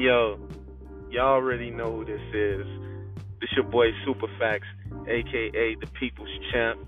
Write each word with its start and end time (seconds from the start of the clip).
Yo, 0.00 0.38
y'all 1.10 1.34
already 1.34 1.70
know 1.70 1.96
who 1.96 2.06
this 2.06 2.22
is. 2.32 2.66
This 3.38 3.50
your 3.54 3.66
boy 3.66 3.88
SuperFacts, 4.08 4.64
aka 5.06 5.76
the 5.78 5.86
People's 6.00 6.30
Champ, 6.50 6.80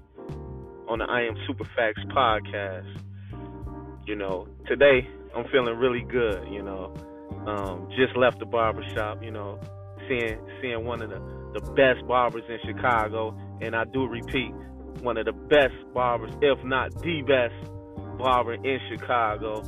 on 0.89 1.01
the 1.01 1.05
I 1.05 1.21
Am 1.25 1.35
SuperFacts 1.47 2.11
podcast. 2.11 2.89
You 4.07 4.17
know, 4.17 4.49
today 4.67 5.07
I'm 5.37 5.45
feeling 5.53 5.77
really 5.77 6.07
good. 6.11 6.49
You 6.51 6.63
know, 6.63 6.95
um, 7.47 7.87
just 7.99 8.17
left 8.17 8.39
the 8.39 8.47
barbershop. 8.47 9.23
You 9.23 9.31
know, 9.31 9.61
seeing 10.09 10.39
seeing 10.63 10.87
one 10.87 11.03
of 11.03 11.11
the 11.11 11.21
the 11.53 11.71
best 11.73 12.07
barbers 12.09 12.45
in 12.49 12.61
Chicago, 12.65 13.39
and 13.61 13.77
I 13.77 13.85
do 13.85 14.07
repeat, 14.07 14.55
one 15.03 15.19
of 15.19 15.27
the 15.27 15.33
best 15.33 15.75
barbers, 15.93 16.33
if 16.41 16.65
not 16.65 16.95
the 17.03 17.21
best 17.21 17.71
barber 18.17 18.55
in 18.55 18.79
Chicago. 18.89 19.63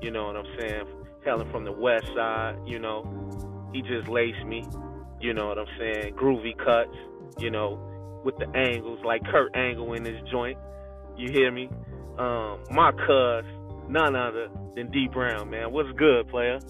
You 0.00 0.12
know 0.12 0.26
what 0.26 0.36
I'm 0.36 0.46
saying? 0.60 1.05
Hailing 1.26 1.50
from 1.50 1.64
the 1.64 1.72
west 1.72 2.06
side, 2.14 2.56
you 2.64 2.78
know. 2.78 3.04
He 3.72 3.82
just 3.82 4.08
laced 4.08 4.44
me, 4.46 4.64
you 5.20 5.34
know 5.34 5.48
what 5.48 5.58
I'm 5.58 5.66
saying? 5.78 6.14
Groovy 6.14 6.56
cuts, 6.56 6.96
you 7.38 7.50
know, 7.50 7.78
with 8.24 8.36
the 8.38 8.48
angles, 8.56 9.00
like 9.04 9.24
Kurt 9.24 9.54
Angle 9.54 9.92
in 9.94 10.04
his 10.04 10.16
joint. 10.30 10.56
You 11.16 11.30
hear 11.30 11.50
me? 11.50 11.68
Um, 12.18 12.60
my 12.70 12.92
cuz, 12.92 13.44
none 13.88 14.14
other 14.14 14.48
than 14.74 14.90
Dee 14.90 15.08
Brown, 15.08 15.50
man. 15.50 15.72
What's 15.72 15.90
good, 15.98 16.28
player? 16.28 16.60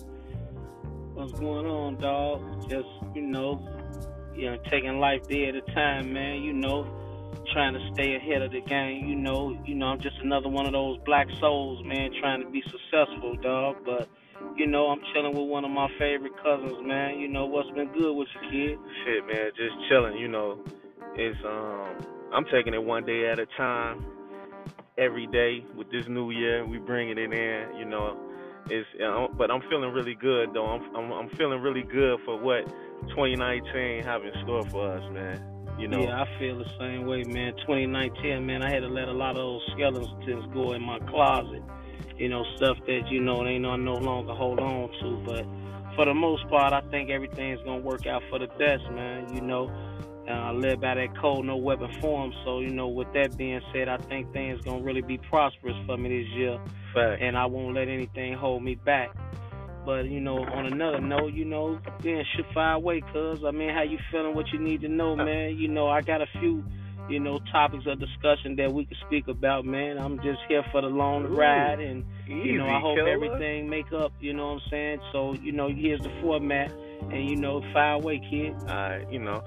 What's 1.14 1.33
going 1.33 1.66
on, 1.66 1.97
dog? 1.97 2.69
Just, 2.69 2.88
you 3.14 3.23
know, 3.23 3.61
you 4.34 4.50
know, 4.50 4.56
taking 4.70 4.98
life 4.98 5.27
day 5.28 5.48
at 5.48 5.55
a 5.55 5.62
time, 5.73 6.12
man. 6.12 6.42
You 6.42 6.52
know, 6.52 6.84
trying 7.52 7.75
to 7.75 7.91
stay 7.92 8.16
ahead 8.16 8.42
of 8.42 8.52
the 8.52 8.61
game. 8.62 9.06
You 9.06 9.16
know, 9.16 9.56
you 9.64 9.75
know, 9.75 9.86
I'm 9.86 10.00
just 10.00 10.16
another 10.23 10.48
one 10.48 10.66
of 10.66 10.73
those 10.73 10.98
black 11.05 11.27
souls, 11.41 11.84
man, 11.84 12.11
trying 12.20 12.42
to 12.42 12.50
be 12.50 12.62
successful, 12.62 13.36
dog. 13.36 13.77
But 13.84 14.08
you 14.56 14.67
know, 14.67 14.87
I'm 14.89 15.01
chilling 15.12 15.37
with 15.37 15.48
one 15.48 15.65
of 15.65 15.70
my 15.70 15.89
favorite 15.98 16.33
cousins, 16.42 16.79
man. 16.83 17.19
You 17.19 17.29
know, 17.29 17.47
what's 17.47 17.70
been 17.70 17.92
good 17.92 18.15
with 18.15 18.29
you, 18.34 18.51
kid? 18.51 18.79
Shit, 19.05 19.27
man, 19.27 19.51
just 19.56 19.75
chilling. 19.89 20.17
You 20.17 20.29
know, 20.29 20.59
it's 21.15 21.39
um, 21.45 21.97
I'm 22.33 22.45
taking 22.53 22.75
it 22.75 22.83
one 22.83 23.05
day 23.05 23.29
at 23.29 23.39
a 23.39 23.47
time. 23.57 24.05
Every 24.98 25.27
day 25.27 25.64
with 25.77 25.91
this 25.91 26.09
new 26.09 26.31
year, 26.31 26.64
we 26.64 26.79
bringing 26.79 27.19
it 27.19 27.33
in. 27.33 27.77
You 27.77 27.84
know, 27.84 28.19
it's 28.70 28.89
uh, 29.03 29.29
but 29.37 29.51
I'm 29.51 29.61
feeling 29.69 29.92
really 29.92 30.14
good 30.14 30.55
though. 30.55 30.67
I'm, 30.67 30.97
I'm 30.97 31.12
I'm 31.12 31.29
feeling 31.37 31.61
really 31.61 31.83
good 31.83 32.19
for 32.25 32.39
what 32.39 32.67
2019 33.11 34.03
have 34.05 34.25
in 34.25 34.33
store 34.42 34.64
for 34.64 34.92
us, 34.92 35.03
man. 35.12 35.53
You 35.79 35.89
know. 35.89 36.01
Yeah, 36.01 36.23
I 36.23 36.39
feel 36.39 36.59
the 36.59 36.70
same 36.79 37.07
way, 37.07 37.23
man. 37.25 37.53
2019, 37.67 38.47
man, 38.47 38.62
I 38.62 38.70
had 38.70 38.81
to 38.81 38.89
let 38.89 39.09
a 39.09 39.12
lot 39.12 39.31
of 39.31 39.37
those 39.37 39.62
skeletons 39.75 40.47
go 40.55 40.73
in 40.73 40.83
my 40.83 40.98
closet. 41.01 41.62
You 42.19 42.28
know, 42.28 42.45
stuff 42.56 42.78
that 42.86 43.09
you 43.11 43.20
know 43.20 43.45
they 43.45 43.59
know 43.59 43.77
no 43.77 43.95
longer 43.95 44.34
hold 44.34 44.59
on 44.59 44.91
to. 45.00 45.22
But 45.25 45.45
for 45.97 46.05
the 46.05 46.14
most 46.14 46.48
part, 46.48 46.73
I 46.73 46.81
think 46.91 47.11
everything's 47.11 47.61
gonna 47.62 47.81
work 47.83 48.06
out 48.06 48.23
for 48.31 48.39
the 48.39 48.47
best, 48.47 48.84
man. 48.91 49.34
You 49.34 49.42
know, 49.42 49.69
uh, 50.28 50.33
I 50.33 50.53
live 50.53 50.81
by 50.81 50.95
that 50.95 51.17
code, 51.20 51.45
no 51.45 51.56
weapon 51.56 51.91
form. 52.00 52.33
So 52.45 52.61
you 52.61 52.70
know, 52.70 52.89
with 52.89 53.12
that 53.12 53.36
being 53.36 53.61
said, 53.73 53.89
I 53.89 53.98
think 53.98 54.33
things 54.33 54.61
gonna 54.62 54.83
really 54.83 55.03
be 55.03 55.19
prosperous 55.19 55.77
for 55.86 55.97
me 55.97 56.08
this 56.23 56.28
year, 56.34 56.58
Fact. 56.95 57.23
and 57.23 57.36
I 57.36 57.47
won't 57.47 57.75
let 57.75 57.89
anything 57.89 58.34
hold 58.34 58.62
me 58.62 58.75
back. 58.75 59.11
But 59.84 60.06
you 60.06 60.20
know, 60.20 60.39
on 60.39 60.67
another 60.67 61.01
note, 61.01 61.33
you 61.33 61.45
know, 61.45 61.78
then 62.01 62.25
should 62.34 62.47
fire 62.53 62.75
away, 62.75 63.03
cuz. 63.12 63.45
I 63.45 63.53
mean, 63.53 63.70
how 63.70 63.83
you 63.83 63.98
feeling? 64.11 64.34
What 64.34 64.47
you 64.53 64.58
need 64.58 64.80
to 64.80 64.89
know, 64.89 65.14
man. 65.14 65.56
You 65.56 65.69
know, 65.69 65.86
I 65.86 66.01
got 66.01 66.20
a 66.20 66.27
few, 66.41 66.64
you 67.08 67.20
know, 67.20 67.38
topics 67.52 67.84
of 67.86 68.00
discussion 68.00 68.56
that 68.56 68.72
we 68.72 68.84
can 68.84 68.96
speak 69.06 69.28
about, 69.28 69.64
man. 69.64 69.98
I'm 69.98 70.16
just 70.18 70.40
here 70.48 70.64
for 70.72 70.80
the 70.80 70.88
long 70.88 71.26
Ooh, 71.26 71.36
ride, 71.36 71.80
and 71.80 72.04
you 72.26 72.58
know, 72.58 72.66
I 72.66 72.80
hope 72.80 72.96
killer. 72.96 73.08
everything 73.10 73.68
make 73.68 73.92
up. 73.92 74.12
You 74.20 74.32
know 74.32 74.54
what 74.54 74.62
I'm 74.62 74.70
saying? 74.70 75.00
So, 75.12 75.34
you 75.34 75.52
know, 75.52 75.68
here's 75.68 76.00
the 76.00 76.11
format, 76.20 76.72
and 77.11 77.28
you 77.28 77.36
know, 77.36 77.62
fire 77.72 77.95
away, 77.95 78.20
kid. 78.30 78.55
I, 78.68 79.05
you 79.11 79.18
know, 79.18 79.42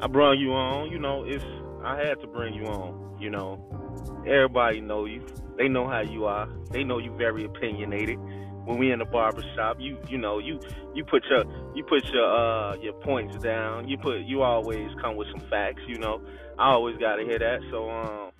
I 0.00 0.06
brought 0.06 0.38
you 0.38 0.52
on. 0.52 0.90
You 0.90 0.98
know, 0.98 1.24
it's 1.24 1.44
I 1.84 1.96
had 1.96 2.20
to 2.20 2.26
bring 2.26 2.54
you 2.54 2.66
on. 2.66 3.18
You 3.20 3.30
know, 3.30 4.22
everybody 4.26 4.80
know 4.80 5.04
you. 5.04 5.26
They 5.56 5.68
know 5.68 5.86
how 5.86 6.00
you 6.00 6.24
are. 6.26 6.48
They 6.70 6.84
know 6.84 6.98
you 6.98 7.14
very 7.16 7.44
opinionated. 7.44 8.18
When 8.64 8.78
we 8.78 8.92
in 8.92 8.98
the 8.98 9.04
barber 9.04 9.42
shop, 9.56 9.76
you 9.80 9.98
you 10.08 10.18
know 10.18 10.38
you 10.38 10.60
you 10.94 11.04
put 11.04 11.24
your 11.30 11.44
you 11.74 11.84
put 11.84 12.04
your 12.12 12.24
uh 12.24 12.76
your 12.76 12.92
points 12.94 13.36
down. 13.42 13.88
You 13.88 13.98
put 13.98 14.20
you 14.20 14.42
always 14.42 14.90
come 15.00 15.16
with 15.16 15.28
some 15.30 15.48
facts. 15.48 15.82
You 15.86 15.98
know, 15.98 16.20
I 16.58 16.70
always 16.70 16.96
got 16.98 17.16
to 17.16 17.24
hear 17.24 17.38
that. 17.38 17.60
So 17.70 17.90
um, 17.90 18.30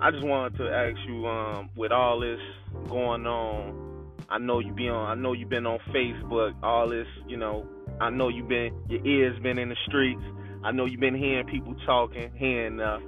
I 0.00 0.10
just 0.10 0.24
wanted 0.24 0.58
to 0.58 0.70
ask 0.70 0.96
you 1.06 1.26
um 1.26 1.70
with 1.76 1.92
all 1.92 2.20
this 2.20 2.40
going 2.88 3.26
on, 3.26 4.06
I 4.28 4.38
know 4.38 4.60
you 4.60 4.72
be 4.72 4.88
on. 4.88 5.06
I 5.06 5.20
know 5.20 5.32
you 5.32 5.46
been 5.46 5.66
on 5.66 5.78
Facebook. 5.94 6.54
All 6.62 6.88
this, 6.88 7.06
you 7.26 7.36
know, 7.36 7.66
I 8.00 8.10
know 8.10 8.28
you 8.28 8.42
been 8.42 8.74
your 8.88 9.04
ears 9.06 9.38
been 9.40 9.58
in 9.58 9.68
the 9.68 9.76
streets. 9.86 10.22
I 10.64 10.72
know 10.72 10.84
you've 10.84 11.00
been 11.00 11.14
hearing 11.14 11.46
people 11.46 11.74
talking, 11.84 12.30
hearing 12.36 12.80
uh, 12.80 13.00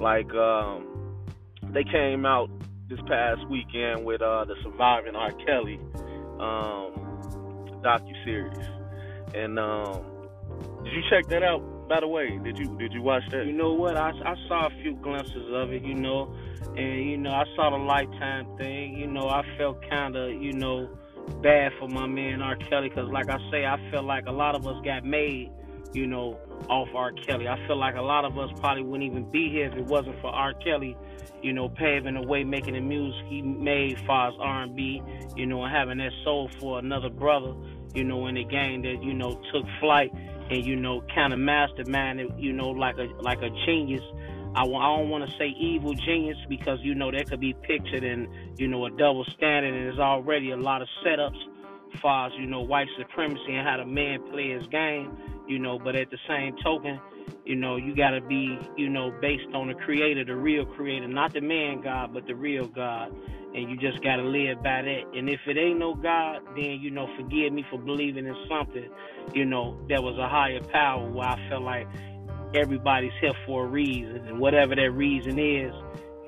like 0.00 0.32
um, 0.34 0.86
they 1.72 1.84
came 1.84 2.24
out 2.26 2.50
this 2.94 3.04
past 3.08 3.48
weekend 3.48 4.04
with 4.04 4.22
uh, 4.22 4.44
the 4.44 4.54
Surviving 4.62 5.16
R. 5.16 5.32
Kelly 5.46 5.80
um, 6.38 6.92
docu 7.82 8.24
series, 8.24 8.68
and 9.34 9.58
um, 9.58 10.04
did 10.84 10.92
you 10.92 11.02
check 11.10 11.26
that 11.28 11.42
out? 11.42 11.60
By 11.88 12.00
the 12.00 12.08
way, 12.08 12.38
did 12.42 12.58
you 12.58 12.76
did 12.78 12.92
you 12.92 13.02
watch 13.02 13.22
that? 13.30 13.46
You 13.46 13.52
know 13.52 13.72
what? 13.72 13.96
I, 13.96 14.10
I 14.10 14.34
saw 14.48 14.66
a 14.66 14.70
few 14.82 14.94
glimpses 14.96 15.52
of 15.52 15.72
it, 15.72 15.82
you 15.82 15.94
know, 15.94 16.34
and 16.76 17.10
you 17.10 17.16
know 17.16 17.30
I 17.30 17.44
saw 17.56 17.70
the 17.70 17.76
lifetime 17.76 18.56
thing. 18.56 18.96
You 18.96 19.06
know, 19.06 19.28
I 19.28 19.42
felt 19.58 19.78
kind 19.90 20.16
of, 20.16 20.30
you 20.40 20.52
know, 20.52 20.88
bad 21.42 21.72
for 21.78 21.88
my 21.88 22.06
man 22.06 22.42
R. 22.42 22.56
Kelly 22.56 22.88
because, 22.88 23.10
like 23.10 23.28
I 23.28 23.38
say, 23.50 23.66
I 23.66 23.76
feel 23.90 24.02
like 24.02 24.26
a 24.26 24.32
lot 24.32 24.54
of 24.54 24.66
us 24.66 24.76
got 24.84 25.04
made, 25.04 25.50
you 25.94 26.06
know, 26.06 26.38
off 26.68 26.88
R. 26.94 27.12
Kelly. 27.12 27.48
I 27.48 27.56
feel 27.66 27.76
like 27.76 27.94
a 27.94 28.02
lot 28.02 28.24
of 28.24 28.36
us 28.38 28.50
probably 28.60 28.82
wouldn't 28.82 29.10
even 29.10 29.30
be 29.30 29.48
here 29.48 29.66
if 29.66 29.74
it 29.74 29.84
wasn't 29.84 30.20
for 30.20 30.28
R. 30.28 30.52
Kelly, 30.54 30.96
you 31.42 31.52
know, 31.52 31.68
paving 31.68 32.14
the 32.14 32.26
way, 32.26 32.44
making 32.44 32.74
the 32.74 32.80
music 32.80 33.24
he 33.28 33.42
made 33.42 33.98
far 34.06 34.28
as 34.28 34.34
R&B, 34.40 35.02
you 35.36 35.46
know, 35.46 35.62
and 35.64 35.74
having 35.74 35.98
that 35.98 36.12
soul 36.24 36.50
for 36.58 36.78
another 36.78 37.10
brother, 37.10 37.54
you 37.94 38.04
know, 38.04 38.26
in 38.26 38.34
the 38.34 38.44
game 38.44 38.82
that 38.82 39.02
you 39.02 39.14
know 39.14 39.40
took 39.52 39.64
flight 39.80 40.12
and 40.50 40.66
you 40.66 40.76
know 40.76 41.02
kind 41.14 41.32
of 41.32 41.38
masterminded, 41.38 42.42
you 42.42 42.52
know, 42.52 42.70
like 42.70 42.96
a 42.98 43.06
like 43.22 43.42
a 43.42 43.50
genius. 43.66 44.02
I, 44.56 44.62
I 44.62 44.96
don't 44.96 45.08
want 45.08 45.28
to 45.28 45.36
say 45.36 45.48
evil 45.48 45.94
genius 45.94 46.38
because 46.48 46.78
you 46.82 46.94
know 46.94 47.10
that 47.10 47.28
could 47.28 47.40
be 47.40 47.54
pictured 47.54 48.04
in 48.04 48.54
you 48.56 48.68
know 48.68 48.86
a 48.86 48.90
double 48.90 49.24
standard, 49.36 49.74
and 49.74 49.86
there's 49.86 49.98
already 49.98 50.50
a 50.50 50.56
lot 50.56 50.82
of 50.82 50.88
setups 51.04 51.38
far 52.00 52.26
as 52.26 52.32
you 52.38 52.46
know 52.46 52.60
white 52.60 52.88
supremacy 52.98 53.54
and 53.54 53.66
how 53.66 53.76
the 53.76 53.86
man 53.86 54.20
play 54.30 54.50
his 54.50 54.66
game, 54.68 55.16
you 55.48 55.58
know. 55.58 55.78
But 55.78 55.96
at 55.96 56.10
the 56.10 56.18
same 56.28 56.56
token, 56.62 57.00
you 57.44 57.56
know 57.56 57.76
you 57.76 57.94
got 57.94 58.10
to 58.10 58.20
be 58.20 58.58
you 58.76 58.88
know 58.88 59.12
based 59.20 59.54
on 59.54 59.68
the 59.68 59.74
creator, 59.74 60.24
the 60.24 60.36
real 60.36 60.64
creator, 60.64 61.08
not 61.08 61.32
the 61.32 61.40
man 61.40 61.82
God, 61.82 62.12
but 62.12 62.26
the 62.26 62.34
real 62.34 62.66
God, 62.66 63.14
and 63.54 63.70
you 63.70 63.76
just 63.76 64.02
got 64.02 64.16
to 64.16 64.24
live 64.24 64.58
by 64.62 64.82
that. 64.82 65.02
And 65.14 65.28
if 65.28 65.40
it 65.46 65.56
ain't 65.56 65.78
no 65.78 65.94
God, 65.94 66.40
then 66.56 66.78
you 66.80 66.90
know 66.90 67.08
forgive 67.16 67.52
me 67.52 67.64
for 67.70 67.78
believing 67.78 68.26
in 68.26 68.36
something, 68.48 68.88
you 69.34 69.44
know 69.44 69.78
that 69.88 70.02
was 70.02 70.18
a 70.18 70.28
higher 70.28 70.60
power 70.72 71.08
where 71.10 71.28
I 71.28 71.48
felt 71.48 71.62
like 71.62 71.86
everybody's 72.54 73.12
here 73.20 73.32
for 73.46 73.64
a 73.64 73.68
reason, 73.68 74.26
and 74.28 74.38
whatever 74.38 74.74
that 74.74 74.90
reason 74.90 75.38
is, 75.38 75.72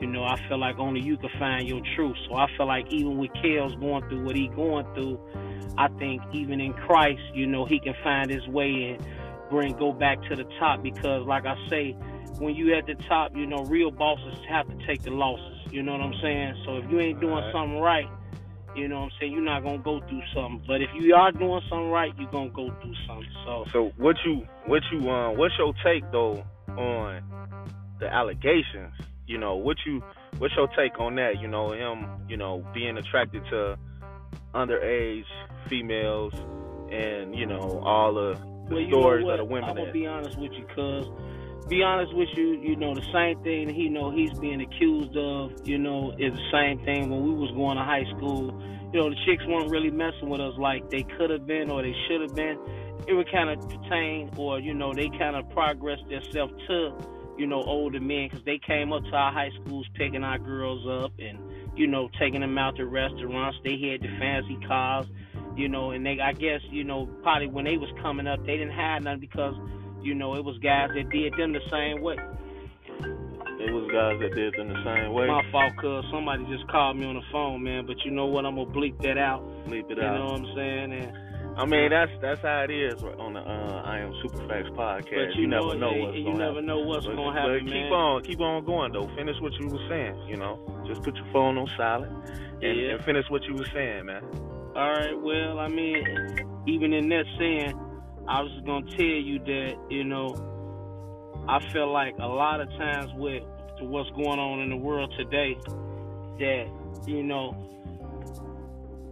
you 0.00 0.06
know, 0.06 0.25
I 0.25 0.37
feel 0.48 0.59
like 0.59 0.78
only 0.78 1.00
you 1.00 1.16
can 1.16 1.31
find 1.38 1.66
your 1.66 1.81
truth. 1.94 2.16
So 2.28 2.37
I 2.37 2.47
feel 2.56 2.66
like 2.66 2.87
even 2.91 3.16
with 3.16 3.31
Kels 3.43 3.78
going 3.81 4.06
through 4.09 4.25
what 4.25 4.37
he 4.37 4.48
going 4.48 4.84
through, 4.94 5.19
I 5.78 5.89
think 5.99 6.22
even 6.33 6.61
in 6.61 6.72
Christ, 6.72 7.21
you 7.34 7.47
know, 7.47 7.67
he 7.67 7.81
can 7.81 7.94
find 8.03 8.31
his 8.31 8.47
way 8.49 8.97
and 8.99 9.06
bring 9.50 9.75
go 9.77 9.93
back 9.93 10.21
to 10.28 10.37
the 10.37 10.44
top 10.59 10.83
because 10.83 11.27
like 11.27 11.44
I 11.47 11.55
say, 11.71 11.93
when 12.39 12.55
you 12.55 12.75
at 12.75 12.87
the 12.87 12.94
top, 13.09 13.33
you 13.34 13.47
know, 13.47 13.65
real 13.65 13.91
bosses 13.91 14.39
have 14.49 14.69
to 14.69 14.87
take 14.87 15.03
the 15.03 15.10
losses. 15.10 15.69
You 15.71 15.83
know 15.83 15.92
what 15.92 16.01
I'm 16.01 16.15
saying? 16.22 16.54
So 16.65 16.77
if 16.78 16.91
you 16.91 17.01
ain't 17.01 17.21
doing 17.21 17.34
Right. 17.34 17.53
something 17.53 17.78
right, 17.81 18.07
you 18.75 18.89
know 18.89 18.97
what 19.01 19.04
I'm 19.07 19.10
saying, 19.19 19.33
you're 19.33 19.42
not 19.42 19.63
gonna 19.63 19.78
go 19.78 20.01
through 20.09 20.22
something. 20.34 20.63
But 20.66 20.83
if 20.83 20.91
you 20.95 21.15
are 21.15 21.33
doing 21.33 21.60
something 21.69 21.91
right, 21.91 22.13
you're 22.19 22.31
gonna 22.31 22.51
go 22.51 22.71
through 22.83 22.95
something. 23.07 23.28
So 23.45 23.65
So 23.72 23.92
what 23.97 24.16
you 24.25 24.47
what 24.66 24.83
you 24.92 25.09
um 25.10 25.36
what's 25.39 25.54
your 25.59 25.72
take 25.84 26.10
though 26.10 26.45
on 26.77 27.22
the 28.01 28.13
allegations? 28.13 28.92
You 29.27 29.39
know, 29.39 29.57
what 29.57 29.77
you 29.86 30.03
what's 30.39 30.54
your 30.57 30.69
take 30.69 30.98
on 31.01 31.16
that? 31.16 31.41
You 31.41 31.48
know, 31.48 31.72
him, 31.72 32.07
you 32.28 32.36
know, 32.36 32.65
being 32.75 32.97
attracted 32.98 33.42
to 33.51 33.78
underage 34.57 35.25
females 35.69 36.33
and, 36.91 37.35
you 37.35 37.47
know, 37.47 37.83
all 37.85 38.15
the, 38.15 38.35
the 38.69 38.75
Well, 38.75 38.89
stories 38.89 39.29
of 39.29 39.39
the 39.39 39.45
women 39.45 39.71
I'm 39.71 39.77
gonna 39.77 39.93
be 39.93 40.07
honest 40.07 40.39
with 40.39 40.53
you, 40.53 40.65
cuz. 40.75 41.07
Be 41.69 41.83
honest 41.83 42.15
with 42.15 42.29
you, 42.37 42.53
you 42.63 42.77
know 42.77 42.95
the 42.95 43.03
same 43.13 43.43
thing 43.43 43.69
he 43.69 43.89
know 43.89 44.13
he's 44.13 44.33
being 44.39 44.61
accused 44.61 45.17
of. 45.17 45.51
You 45.65 45.79
know 45.79 46.13
is 46.13 46.33
the 46.33 46.49
same 46.53 46.79
thing 46.85 47.11
when 47.11 47.25
we 47.25 47.35
was 47.35 47.51
going 47.53 47.77
to 47.77 47.83
high 47.83 48.05
school. 48.17 48.55
You 48.93 49.01
know 49.01 49.11
the 49.11 49.17
chicks 49.27 49.45
weren't 49.49 49.69
really 49.69 49.91
messing 49.91 50.29
with 50.29 50.41
us 50.41 50.55
like 50.59 50.89
they 50.91 51.03
could 51.03 51.31
have 51.31 51.45
been 51.45 51.69
or 51.69 51.83
they 51.83 51.95
should 52.07 52.21
have 52.21 52.37
been. 52.37 52.57
It 53.09 53.15
would 53.15 53.31
kind 53.33 53.51
of 53.51 53.69
pertain, 53.69 54.31
or 54.37 54.61
you 54.61 54.75
know 54.75 54.95
they 54.95 55.09
kind 55.19 55.35
of 55.35 55.51
progressed 55.51 56.09
themselves 56.09 56.55
to, 56.69 56.95
you 57.37 57.49
know, 57.49 57.63
older 57.65 58.01
men 58.01 58.29
because 58.29 58.45
they 58.45 58.61
came 58.65 58.93
up 58.93 59.03
to 59.03 59.11
our 59.17 59.33
high 59.33 59.51
schools 59.65 59.87
picking 59.95 60.23
our 60.23 60.39
girls 60.39 60.87
up 60.87 61.13
and 61.19 61.37
you 61.77 61.87
know 61.87 62.09
taking 62.19 62.41
them 62.41 62.59
out 62.59 62.77
to 62.77 62.87
restaurants. 62.87 63.59
They 63.63 63.78
had 63.78 64.03
the 64.03 64.09
fancy 64.19 64.59
cars 64.67 65.07
you 65.57 65.69
know, 65.69 65.91
and 65.91 66.05
they 66.05 66.21
I 66.21 66.33
guess 66.33 66.61
you 66.71 66.84
know 66.84 67.07
probably 67.23 67.49
when 67.49 67.65
they 67.65 67.77
was 67.77 67.91
coming 68.03 68.27
up 68.27 68.45
they 68.45 68.57
didn't 68.57 68.77
have 68.77 69.03
nothing 69.03 69.21
because 69.21 69.55
you 70.03 70.15
know 70.15 70.34
it 70.34 70.45
was 70.45 70.59
guys 70.59 70.91
that 70.95 71.09
did 71.11 71.33
them 71.37 71.53
the 71.53 71.65
same 71.71 72.03
way. 72.03 72.17
It 73.59 73.73
was 73.73 73.91
guys 73.91 74.21
that 74.21 74.34
did 74.34 74.55
them 74.55 74.69
the 74.69 74.84
same 74.84 75.13
way. 75.13 75.27
My 75.27 75.43
fault, 75.51 75.73
cuz 75.81 76.05
somebody 76.13 76.45
just 76.45 76.69
called 76.69 76.99
me 76.99 77.07
on 77.07 77.15
the 77.15 77.25
phone, 77.33 77.63
man. 77.63 77.87
But 77.87 78.05
you 78.05 78.11
know 78.11 78.27
what? 78.27 78.45
I'm 78.45 78.57
gonna 78.57 78.71
bleep 78.71 79.01
that 79.03 79.19
out. 79.19 79.43
Bleep 79.67 79.91
it 79.91 79.97
you 79.97 80.05
out. 80.05 80.13
You 80.13 80.19
know 80.19 80.27
what 80.27 80.41
I'm 80.41 80.55
saying? 80.55 80.93
And 80.93 81.26
I 81.57 81.65
mean, 81.65 81.91
that's 81.91 82.13
that's 82.21 82.43
how 82.43 82.65
it 82.69 82.71
is 82.71 83.03
on 83.03 83.33
the 83.33 83.41
uh, 83.41 83.83
I 83.85 84.01
Am 84.01 84.13
Superfacts 84.23 84.71
podcast. 84.77 85.29
But 85.29 85.35
you, 85.37 85.43
you 85.43 85.47
know, 85.47 85.73
never 85.73 85.79
know 85.79 85.93
what's 85.95 86.17
you 86.19 86.25
gonna 86.25 86.39
never 86.39 86.51
happen. 86.53 86.67
know 86.67 86.79
what's 86.81 87.07
but, 87.07 87.17
gonna 87.17 87.33
but 87.33 87.39
happen, 87.41 87.65
keep 87.65 87.73
man. 87.75 87.93
on, 87.93 88.23
keep 88.25 88.41
on 88.41 88.65
going 88.65 88.93
though. 88.93 89.09
Finish 89.17 89.37
what 89.41 89.53
you 89.55 89.69
were 89.69 89.89
saying. 89.89 90.29
You 90.29 90.37
know, 90.37 90.85
just 90.87 91.03
put 91.03 91.17
your 91.17 91.27
phone 91.33 91.57
on 91.57 91.67
silent 91.77 92.13
and, 92.63 92.77
Yeah. 92.79 92.95
and 92.95 93.05
finish 93.05 93.25
what 93.31 93.43
you 93.45 93.55
were 93.55 93.65
saying, 93.73 94.05
man. 94.05 94.23
All 94.77 94.93
right. 94.93 95.19
Well, 95.19 95.59
I 95.59 95.69
mean, 95.69 96.05
even 96.67 96.93
in 96.93 97.09
that 97.09 97.25
saying, 97.39 97.73
I 98.29 98.43
was 98.43 98.53
just 98.53 98.67
gonna 98.67 98.91
tell 98.91 99.07
you 99.07 99.39
that 99.39 99.77
you 99.89 100.05
know, 100.05 100.35
I 101.49 101.59
feel 101.73 101.91
like 101.91 102.17
a 102.19 102.27
lot 102.29 102.61
of 102.61 102.69
times 102.77 103.11
with 103.15 103.43
what's 103.81 104.11
going 104.11 104.39
on 104.39 104.61
in 104.61 104.69
the 104.69 104.77
world 104.77 105.11
today, 105.17 105.57
that 106.39 106.67
you 107.07 107.23
know, 107.23 107.57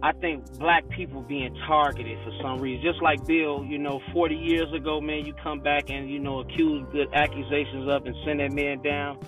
I 0.03 0.11
think 0.13 0.45
black 0.59 0.87
people 0.89 1.21
being 1.21 1.55
targeted 1.67 2.17
for 2.23 2.31
some 2.41 2.59
reason. 2.59 2.83
Just 2.83 3.01
like 3.01 3.25
Bill, 3.25 3.63
you 3.65 3.77
know, 3.77 3.99
40 4.13 4.35
years 4.35 4.71
ago, 4.73 5.01
man, 5.01 5.25
you 5.25 5.33
come 5.41 5.59
back 5.61 5.89
and 5.89 6.09
you 6.09 6.19
know 6.19 6.39
accuse 6.39 6.85
good 6.91 7.07
accusations 7.13 7.89
up 7.89 8.05
and 8.05 8.15
send 8.25 8.39
that 8.39 8.51
man 8.53 8.81
down 8.81 9.19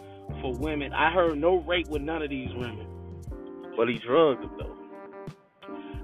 for 0.42 0.54
women. 0.54 0.94
I 0.94 1.12
heard 1.12 1.38
no 1.40 1.62
rape 1.64 1.88
with 1.88 2.02
none 2.02 2.22
of 2.22 2.30
these 2.30 2.50
women. 2.54 2.86
But 3.76 3.88
he 3.90 3.98
drugged 4.00 4.44
them 4.44 4.52
though. 4.58 4.74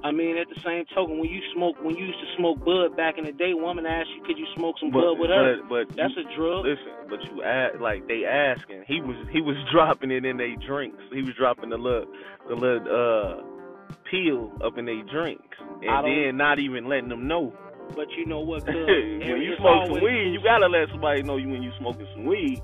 I 0.03 0.11
mean, 0.11 0.35
at 0.37 0.47
the 0.49 0.59
same 0.65 0.83
token, 0.93 1.17
when 1.19 1.29
you 1.29 1.39
smoke, 1.55 1.77
when 1.81 1.95
you 1.95 2.05
used 2.05 2.19
to 2.19 2.35
smoke 2.37 2.59
bud 2.65 2.97
back 2.97 3.17
in 3.17 3.23
the 3.23 3.31
day, 3.31 3.53
woman 3.53 3.85
asked 3.85 4.09
you, 4.17 4.21
could 4.25 4.37
you 4.37 4.45
smoke 4.55 4.75
some 4.79 4.91
But, 4.91 4.99
bud 4.99 5.19
with 5.19 5.29
her? 5.29 5.57
but, 5.63 5.87
but 5.87 5.95
That's 5.95 6.11
you, 6.17 6.27
a 6.27 6.35
drug. 6.35 6.65
listen. 6.65 6.91
But 7.09 7.19
you 7.31 7.41
ask, 7.43 7.79
like 7.79 8.05
they 8.07 8.25
asking. 8.25 8.83
He 8.87 8.99
was 9.01 9.15
he 9.31 9.39
was 9.39 9.55
dropping 9.71 10.11
it 10.11 10.25
in 10.25 10.37
their 10.37 10.55
drinks. 10.67 10.99
He 11.13 11.21
was 11.21 11.31
dropping 11.37 11.69
the 11.69 11.77
little 11.77 12.05
the 12.49 12.55
little 12.55 12.83
uh 12.83 13.43
peel 14.09 14.51
up 14.63 14.77
in 14.77 14.85
their 14.85 15.03
drinks, 15.03 15.57
and 15.81 16.05
then 16.05 16.37
not 16.37 16.59
even 16.59 16.87
letting 16.87 17.09
them 17.09 17.27
know. 17.27 17.53
But 17.95 18.07
you 18.17 18.25
know 18.25 18.39
what? 18.41 18.63
When 18.67 19.41
you 19.41 19.55
smoke 19.57 19.87
some 19.87 20.03
weed, 20.03 20.31
you 20.33 20.41
gotta 20.43 20.67
let 20.67 20.89
somebody 20.89 21.23
know 21.23 21.37
you 21.37 21.49
when 21.49 21.63
you 21.63 21.71
smoking 21.79 22.07
some 22.13 22.25
weed. 22.25 22.61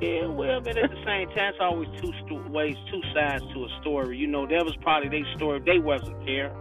Yeah, 0.00 0.26
well, 0.26 0.60
but 0.60 0.76
at 0.76 0.90
the 0.90 1.02
same 1.06 1.28
time, 1.28 1.54
it's 1.54 1.58
always 1.60 1.88
two 2.00 2.12
sto- 2.26 2.50
ways, 2.50 2.74
two 2.90 3.00
sides 3.14 3.44
to 3.54 3.64
a 3.64 3.68
story. 3.80 4.18
You 4.18 4.26
know, 4.26 4.46
that 4.46 4.64
was 4.64 4.74
probably 4.82 5.08
their 5.08 5.26
story. 5.36 5.60
They 5.64 5.78
wasn't 5.78 6.24
care. 6.26 6.52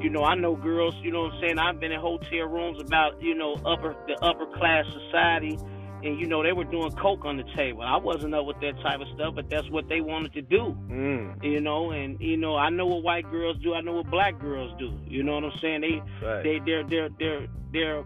You 0.00 0.08
know, 0.08 0.22
I 0.24 0.34
know 0.36 0.56
girls. 0.56 0.94
You 1.02 1.10
know 1.12 1.22
what 1.22 1.34
I'm 1.34 1.40
saying? 1.40 1.58
I've 1.58 1.80
been 1.80 1.92
in 1.92 2.00
hotel 2.00 2.46
rooms 2.46 2.80
about 2.80 3.20
you 3.20 3.34
know 3.34 3.54
upper 3.66 3.94
the 4.06 4.16
upper 4.22 4.46
class 4.56 4.86
society, 5.04 5.58
and 6.02 6.18
you 6.20 6.26
know 6.26 6.42
they 6.42 6.52
were 6.52 6.64
doing 6.64 6.90
coke 6.92 7.24
on 7.24 7.36
the 7.36 7.44
table. 7.56 7.82
I 7.82 7.96
wasn't 7.96 8.34
up 8.34 8.46
with 8.46 8.60
that 8.60 8.80
type 8.82 9.00
of 9.00 9.08
stuff, 9.14 9.34
but 9.34 9.48
that's 9.50 9.68
what 9.70 9.88
they 9.88 10.00
wanted 10.00 10.32
to 10.34 10.42
do. 10.42 10.76
Mm, 10.90 11.42
You 11.44 11.60
know, 11.60 11.90
and 11.90 12.20
you 12.20 12.36
know, 12.36 12.56
I 12.56 12.70
know 12.70 12.86
what 12.86 13.02
white 13.02 13.30
girls 13.30 13.56
do. 13.62 13.74
I 13.74 13.80
know 13.80 13.92
what 13.92 14.10
black 14.10 14.38
girls 14.40 14.72
do. 14.78 14.98
You 15.06 15.22
know 15.22 15.34
what 15.34 15.44
I'm 15.44 15.58
saying? 15.60 15.80
They 15.80 16.26
right. 16.26 16.42
they 16.42 16.60
they're 16.64 16.84
they're 16.84 17.08
they're 17.18 17.46
they're 17.72 18.04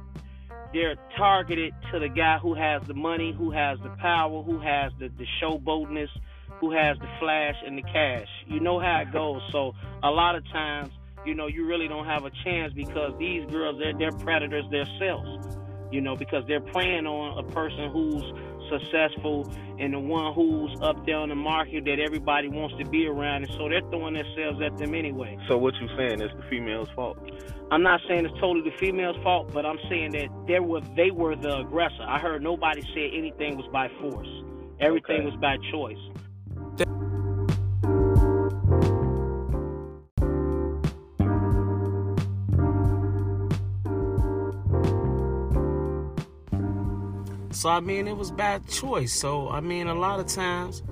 they're 0.73 0.97
targeted 1.17 1.75
to 1.93 1.99
the 1.99 2.09
guy 2.09 2.39
who 2.39 2.55
has 2.55 2.83
the 2.87 2.94
money, 2.94 3.33
who 3.37 3.50
has 3.50 3.79
the 3.83 3.91
power, 3.91 4.43
who 4.43 4.59
has 4.61 4.93
the 4.99 5.09
the 5.19 5.27
showboatness, 5.43 6.09
who 6.61 6.73
has 6.73 6.99
the 6.99 7.09
flash 7.21 7.56
and 7.67 7.77
the 7.77 7.83
cash. 7.83 8.29
You 8.47 8.61
know 8.61 8.79
how 8.81 9.00
it 9.00 9.12
goes. 9.12 9.43
So 9.53 9.75
a 10.03 10.11
lot 10.11 10.35
of 10.35 10.45
times, 10.50 10.91
you 11.27 11.35
know, 11.35 11.47
you 11.47 11.67
really 11.67 11.88
don't 11.88 12.06
have 12.06 12.25
a 12.25 12.31
chance 12.45 12.73
because 12.73 13.12
these 13.19 13.45
girls 13.50 13.79
they're 13.79 13.93
they're 13.97 14.12
predators 14.19 14.65
themselves. 14.71 15.59
You 15.93 16.00
know, 16.00 16.17
because 16.17 16.44
they're 16.49 16.61
preying 16.61 17.06
on 17.06 17.39
a 17.39 17.47
person 17.53 17.91
who's 17.93 18.25
successful 18.71 19.47
and 19.79 19.93
the 19.93 19.99
one 19.99 20.33
who's 20.35 20.75
up 20.81 21.05
there 21.05 21.17
on 21.19 21.29
the 21.29 21.35
market 21.35 21.85
that 21.85 21.99
everybody 22.00 22.49
wants 22.49 22.75
to 22.79 22.89
be 22.89 23.06
around, 23.06 23.44
and 23.44 23.53
so 23.53 23.69
they're 23.69 23.83
throwing 23.91 24.15
themselves 24.15 24.61
at 24.65 24.77
them 24.79 24.94
anyway. 24.94 25.37
so 25.49 25.59
what 25.59 25.75
you 25.81 25.89
saying 25.97 26.21
is 26.23 26.31
the 26.37 26.43
female's 26.49 26.89
fault? 26.97 27.19
I'm 27.71 27.83
not 27.83 28.00
saying 28.09 28.25
it's 28.25 28.35
totally 28.41 28.69
the 28.69 28.77
female's 28.79 29.23
fault, 29.23 29.53
but 29.53 29.65
I'm 29.67 29.79
saying 29.89 30.12
that 30.12 30.29
they 30.47 30.61
were 30.61 30.81
they 30.97 31.11
were 31.11 31.37
the 31.37 31.59
aggressor. 31.61 32.03
I 32.06 32.19
heard 32.19 32.43
nobody 32.43 32.83
say 32.95 33.11
anything 33.15 33.56
was 33.56 33.67
by 33.73 33.88
force. 34.00 34.29
Everything 34.81 35.21
Okay. 35.21 35.25
was 35.27 35.37
by 35.41 35.56
choice. 35.71 36.00
So 47.62 47.69
I 47.69 47.79
mean, 47.79 48.09
it 48.09 48.17
was 48.17 48.32
bad 48.32 48.67
choice. 48.67 49.12
So 49.12 49.49
I 49.49 49.61
mean, 49.61 49.87
a 49.87 49.94
lot 49.94 50.19
of 50.19 50.26
times, 50.26 50.82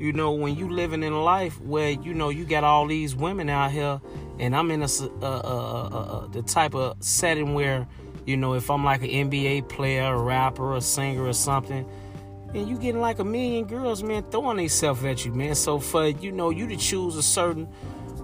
you 0.00 0.12
know, 0.12 0.32
when 0.32 0.56
you 0.56 0.68
living 0.68 1.04
in 1.04 1.12
a 1.12 1.22
life 1.22 1.60
where 1.60 1.90
you 1.90 2.14
know 2.14 2.30
you 2.30 2.44
got 2.44 2.64
all 2.64 2.84
these 2.88 3.14
women 3.14 3.48
out 3.48 3.70
here, 3.70 4.00
and 4.40 4.56
I'm 4.56 4.72
in 4.72 4.82
a, 4.82 4.86
uh, 4.86 5.08
uh, 5.22 5.88
uh, 5.92 6.26
the 6.26 6.42
type 6.42 6.74
of 6.74 6.96
setting 6.98 7.54
where, 7.54 7.86
you 8.24 8.36
know, 8.36 8.54
if 8.54 8.72
I'm 8.72 8.82
like 8.82 9.02
an 9.02 9.30
NBA 9.30 9.68
player, 9.68 10.14
a 10.14 10.20
rapper, 10.20 10.74
a 10.74 10.80
singer, 10.80 11.22
or 11.22 11.32
something, 11.32 11.88
and 12.52 12.68
you 12.68 12.76
getting 12.76 13.00
like 13.00 13.20
a 13.20 13.24
million 13.24 13.64
girls, 13.64 14.02
man, 14.02 14.24
throwing 14.24 14.56
themselves 14.56 15.04
at 15.04 15.24
you, 15.24 15.32
man. 15.32 15.54
So 15.54 15.78
for 15.78 16.08
you 16.08 16.32
know 16.32 16.50
you 16.50 16.66
to 16.66 16.76
choose 16.76 17.14
a 17.14 17.22
certain 17.22 17.68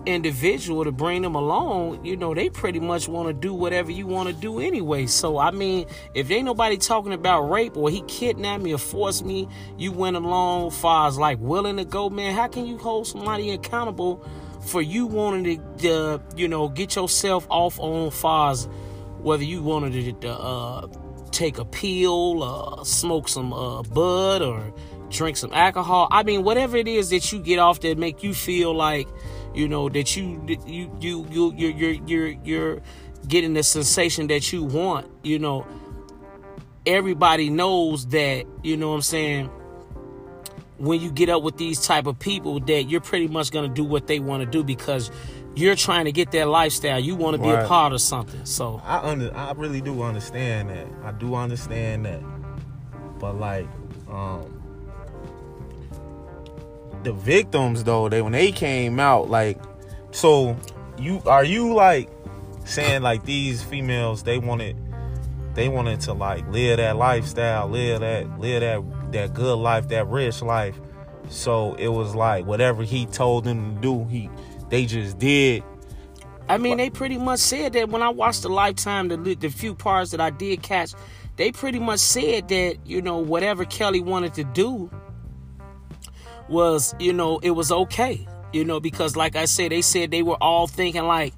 individual 0.06 0.84
to 0.84 0.92
bring 0.92 1.22
them 1.22 1.34
along, 1.34 2.04
you 2.04 2.16
know, 2.16 2.34
they 2.34 2.48
pretty 2.48 2.80
much 2.80 3.08
want 3.08 3.28
to 3.28 3.32
do 3.32 3.54
whatever 3.54 3.90
you 3.90 4.06
want 4.06 4.28
to 4.28 4.34
do 4.34 4.60
anyway. 4.60 5.06
So 5.06 5.38
I 5.38 5.50
mean, 5.50 5.86
if 6.14 6.30
ain't 6.30 6.44
nobody 6.44 6.76
talking 6.76 7.12
about 7.12 7.50
rape 7.50 7.76
or 7.76 7.90
he 7.90 8.02
kidnapped 8.02 8.62
me 8.62 8.74
or 8.74 8.78
forced 8.78 9.24
me, 9.24 9.48
you 9.78 9.92
went 9.92 10.16
along 10.16 10.70
far 10.70 11.08
as 11.08 11.18
like 11.18 11.38
willing 11.40 11.76
to 11.76 11.84
go, 11.84 12.10
man. 12.10 12.34
How 12.34 12.48
can 12.48 12.66
you 12.66 12.78
hold 12.78 13.06
somebody 13.06 13.50
accountable 13.50 14.24
for 14.66 14.80
you 14.80 15.06
wanting 15.06 15.60
to, 15.78 16.20
you 16.36 16.48
know, 16.48 16.68
get 16.68 16.96
yourself 16.96 17.46
off 17.50 17.78
on 17.80 18.10
far 18.10 18.52
as 18.52 18.68
whether 19.18 19.44
you 19.44 19.62
wanted 19.62 20.20
to 20.20 20.28
uh, 20.28 20.86
take 21.30 21.58
a 21.58 21.64
pill, 21.64 22.42
uh, 22.42 22.84
smoke 22.84 23.28
some 23.28 23.52
uh, 23.52 23.82
bud, 23.82 24.42
or 24.42 24.72
drink 25.10 25.36
some 25.36 25.52
alcohol. 25.52 26.08
I 26.10 26.22
mean, 26.22 26.42
whatever 26.42 26.76
it 26.76 26.88
is 26.88 27.10
that 27.10 27.32
you 27.32 27.40
get 27.40 27.58
off 27.58 27.80
that 27.80 27.98
make 27.98 28.22
you 28.22 28.34
feel 28.34 28.74
like, 28.74 29.08
you 29.54 29.68
know, 29.68 29.88
that 29.88 30.16
you 30.16 30.42
you 30.46 30.90
you 31.00 31.26
you 31.30 31.52
you're 31.56 31.70
you're 31.70 31.90
you're, 32.06 32.28
you're 32.44 32.82
getting 33.26 33.54
the 33.54 33.62
sensation 33.62 34.26
that 34.28 34.52
you 34.52 34.64
want. 34.64 35.10
You 35.22 35.38
know, 35.38 35.66
everybody 36.86 37.50
knows 37.50 38.06
that. 38.08 38.46
You 38.62 38.76
know 38.76 38.90
what 38.90 38.96
I'm 38.96 39.02
saying. 39.02 39.50
When 40.78 41.00
you 41.00 41.12
get 41.12 41.28
up 41.28 41.42
with 41.42 41.58
these 41.58 41.84
type 41.86 42.06
of 42.06 42.18
people, 42.18 42.58
that 42.60 42.84
you're 42.84 43.00
pretty 43.00 43.28
much 43.28 43.52
gonna 43.52 43.68
do 43.68 43.84
what 43.84 44.06
they 44.08 44.18
want 44.18 44.42
to 44.42 44.46
do 44.46 44.64
because 44.64 45.10
you're 45.54 45.76
trying 45.76 46.06
to 46.06 46.12
get 46.12 46.30
that 46.32 46.48
lifestyle. 46.48 46.98
You 46.98 47.14
want 47.14 47.36
to 47.36 47.42
be 47.42 47.50
a 47.50 47.66
part 47.66 47.92
of 47.92 48.00
something. 48.00 48.44
So 48.44 48.80
I 48.84 48.98
under, 48.98 49.34
I 49.36 49.52
really 49.52 49.80
do 49.80 50.02
understand 50.02 50.70
that. 50.70 50.86
I 51.04 51.12
do 51.12 51.34
understand 51.34 52.06
that. 52.06 52.20
But 53.18 53.38
like, 53.38 53.68
um, 54.08 54.61
the 57.04 57.12
victims 57.12 57.84
though, 57.84 58.08
they 58.08 58.22
when 58.22 58.32
they 58.32 58.52
came 58.52 59.00
out, 59.00 59.30
like, 59.30 59.58
so 60.10 60.56
you 60.98 61.22
are 61.26 61.44
you 61.44 61.74
like 61.74 62.10
saying 62.64 63.02
like 63.02 63.24
these 63.24 63.62
females 63.62 64.22
they 64.22 64.38
wanted 64.38 64.76
they 65.54 65.68
wanted 65.68 66.00
to 66.00 66.12
like 66.12 66.46
live 66.48 66.78
that 66.78 66.96
lifestyle, 66.96 67.68
live 67.68 68.00
that 68.00 68.40
live 68.40 68.60
that 68.60 69.12
that 69.12 69.34
good 69.34 69.56
life, 69.56 69.88
that 69.88 70.06
rich 70.08 70.42
life. 70.42 70.78
So 71.28 71.74
it 71.74 71.88
was 71.88 72.14
like 72.14 72.46
whatever 72.46 72.82
he 72.82 73.06
told 73.06 73.44
them 73.44 73.76
to 73.76 73.80
do, 73.80 74.04
he 74.04 74.30
they 74.68 74.86
just 74.86 75.18
did. 75.18 75.62
I 76.48 76.58
mean, 76.58 76.78
they 76.78 76.90
pretty 76.90 77.18
much 77.18 77.38
said 77.38 77.72
that 77.74 77.88
when 77.88 78.02
I 78.02 78.08
watched 78.08 78.42
the 78.42 78.48
Lifetime, 78.48 79.08
the 79.08 79.16
the 79.16 79.48
few 79.48 79.74
parts 79.74 80.10
that 80.10 80.20
I 80.20 80.30
did 80.30 80.62
catch, 80.62 80.92
they 81.36 81.52
pretty 81.52 81.78
much 81.78 82.00
said 82.00 82.48
that 82.48 82.78
you 82.84 83.02
know 83.02 83.18
whatever 83.18 83.64
Kelly 83.64 84.00
wanted 84.00 84.34
to 84.34 84.44
do 84.44 84.90
was 86.52 86.94
you 87.00 87.12
know 87.12 87.38
it 87.38 87.50
was 87.50 87.72
okay, 87.72 88.26
you 88.52 88.64
know 88.64 88.78
because 88.78 89.16
like 89.16 89.34
I 89.34 89.46
said, 89.46 89.72
they 89.72 89.82
said 89.82 90.10
they 90.10 90.22
were 90.22 90.40
all 90.40 90.66
thinking 90.66 91.04
like 91.04 91.34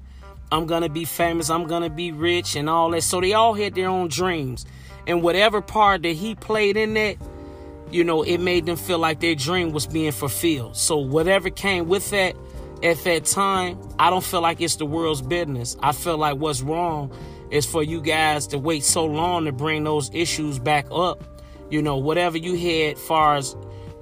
I'm 0.51 0.67
gonna 0.67 0.89
be 0.89 1.05
famous, 1.05 1.49
I'm 1.49 1.65
gonna 1.67 1.89
be 1.89 2.11
rich, 2.11 2.55
and 2.55 2.69
all 2.69 2.91
that. 2.91 3.01
So 3.01 3.19
they 3.19 3.33
all 3.33 3.53
had 3.53 3.73
their 3.75 3.89
own 3.89 4.09
dreams, 4.09 4.65
and 5.07 5.23
whatever 5.23 5.61
part 5.61 6.03
that 6.03 6.15
he 6.15 6.35
played 6.35 6.77
in 6.77 6.93
that, 6.93 7.17
you 7.91 8.03
know, 8.03 8.23
it 8.23 8.39
made 8.39 8.65
them 8.65 8.77
feel 8.77 8.99
like 8.99 9.19
their 9.19 9.35
dream 9.35 9.71
was 9.71 9.87
being 9.87 10.11
fulfilled. 10.11 10.77
So 10.77 10.97
whatever 10.97 11.49
came 11.49 11.87
with 11.87 12.09
that 12.11 12.35
at 12.83 13.03
that 13.03 13.25
time, 13.25 13.79
I 13.97 14.09
don't 14.09 14.23
feel 14.23 14.41
like 14.41 14.61
it's 14.61 14.75
the 14.75 14.85
world's 14.85 15.21
business. 15.21 15.77
I 15.81 15.91
feel 15.91 16.17
like 16.17 16.37
what's 16.37 16.61
wrong 16.61 17.11
is 17.49 17.65
for 17.65 17.83
you 17.83 18.01
guys 18.01 18.47
to 18.47 18.57
wait 18.57 18.83
so 18.83 19.05
long 19.05 19.45
to 19.45 19.51
bring 19.51 19.83
those 19.83 20.09
issues 20.13 20.59
back 20.59 20.87
up. 20.91 21.23
You 21.69 21.81
know, 21.81 21.97
whatever 21.97 22.37
you 22.37 22.55
had 22.55 22.97
far 22.97 23.35
as, 23.37 23.55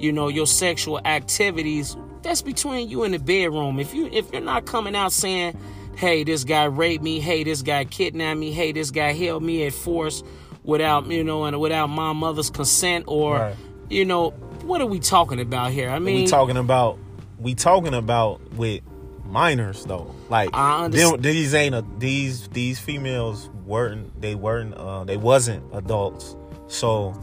you 0.04 0.12
know, 0.12 0.28
your 0.28 0.46
sexual 0.48 1.00
activities, 1.06 1.96
that's 2.22 2.42
between 2.42 2.90
you 2.90 3.04
and 3.04 3.14
the 3.14 3.20
bedroom. 3.20 3.80
If 3.80 3.94
you 3.94 4.08
if 4.08 4.32
you're 4.32 4.42
not 4.42 4.66
coming 4.66 4.96
out 4.96 5.12
saying 5.12 5.58
hey, 5.96 6.24
this 6.24 6.44
guy 6.44 6.64
raped 6.64 7.04
me, 7.04 7.20
hey, 7.20 7.44
this 7.44 7.62
guy 7.62 7.86
kidnapped 7.86 8.40
me, 8.40 8.52
hey, 8.52 8.72
this 8.72 8.90
guy 8.90 9.14
held 9.14 9.44
me 9.44 9.64
at 9.68 9.72
force 9.74 10.24
without, 10.64 11.06
you 11.06 11.24
know, 11.24 11.44
and 11.46 11.60
without 11.60 11.86
my 11.88 12.14
mother's 12.14 12.50
consent 12.50 13.06
or 13.08 13.36
Right. 13.38 13.56
you 13.92 14.04
know, 14.04 14.32
what 14.66 14.82
are 14.82 14.88
we 14.88 15.00
talking 15.00 15.40
about 15.40 15.72
here? 15.72 15.90
I 15.92 16.00
mean, 16.00 16.16
we 16.24 16.28
talking 16.28 16.58
about 16.58 16.98
we 17.40 17.54
talking 17.54 17.94
about 17.94 18.42
with 18.54 18.82
minors 19.26 19.86
though. 19.86 20.14
Like 20.30 20.50
I 20.54 20.78
them- 20.78 20.86
understand. 20.86 21.24
these 21.24 21.54
ain't 21.54 21.76
a, 21.76 21.86
these 22.00 22.48
these 22.50 22.80
females 22.80 23.50
weren't 23.66 24.20
they 24.20 24.34
weren't 24.36 24.74
uh, 24.74 25.04
they 25.04 25.18
wasn't 25.18 25.64
adults. 25.74 26.36
So 26.68 27.14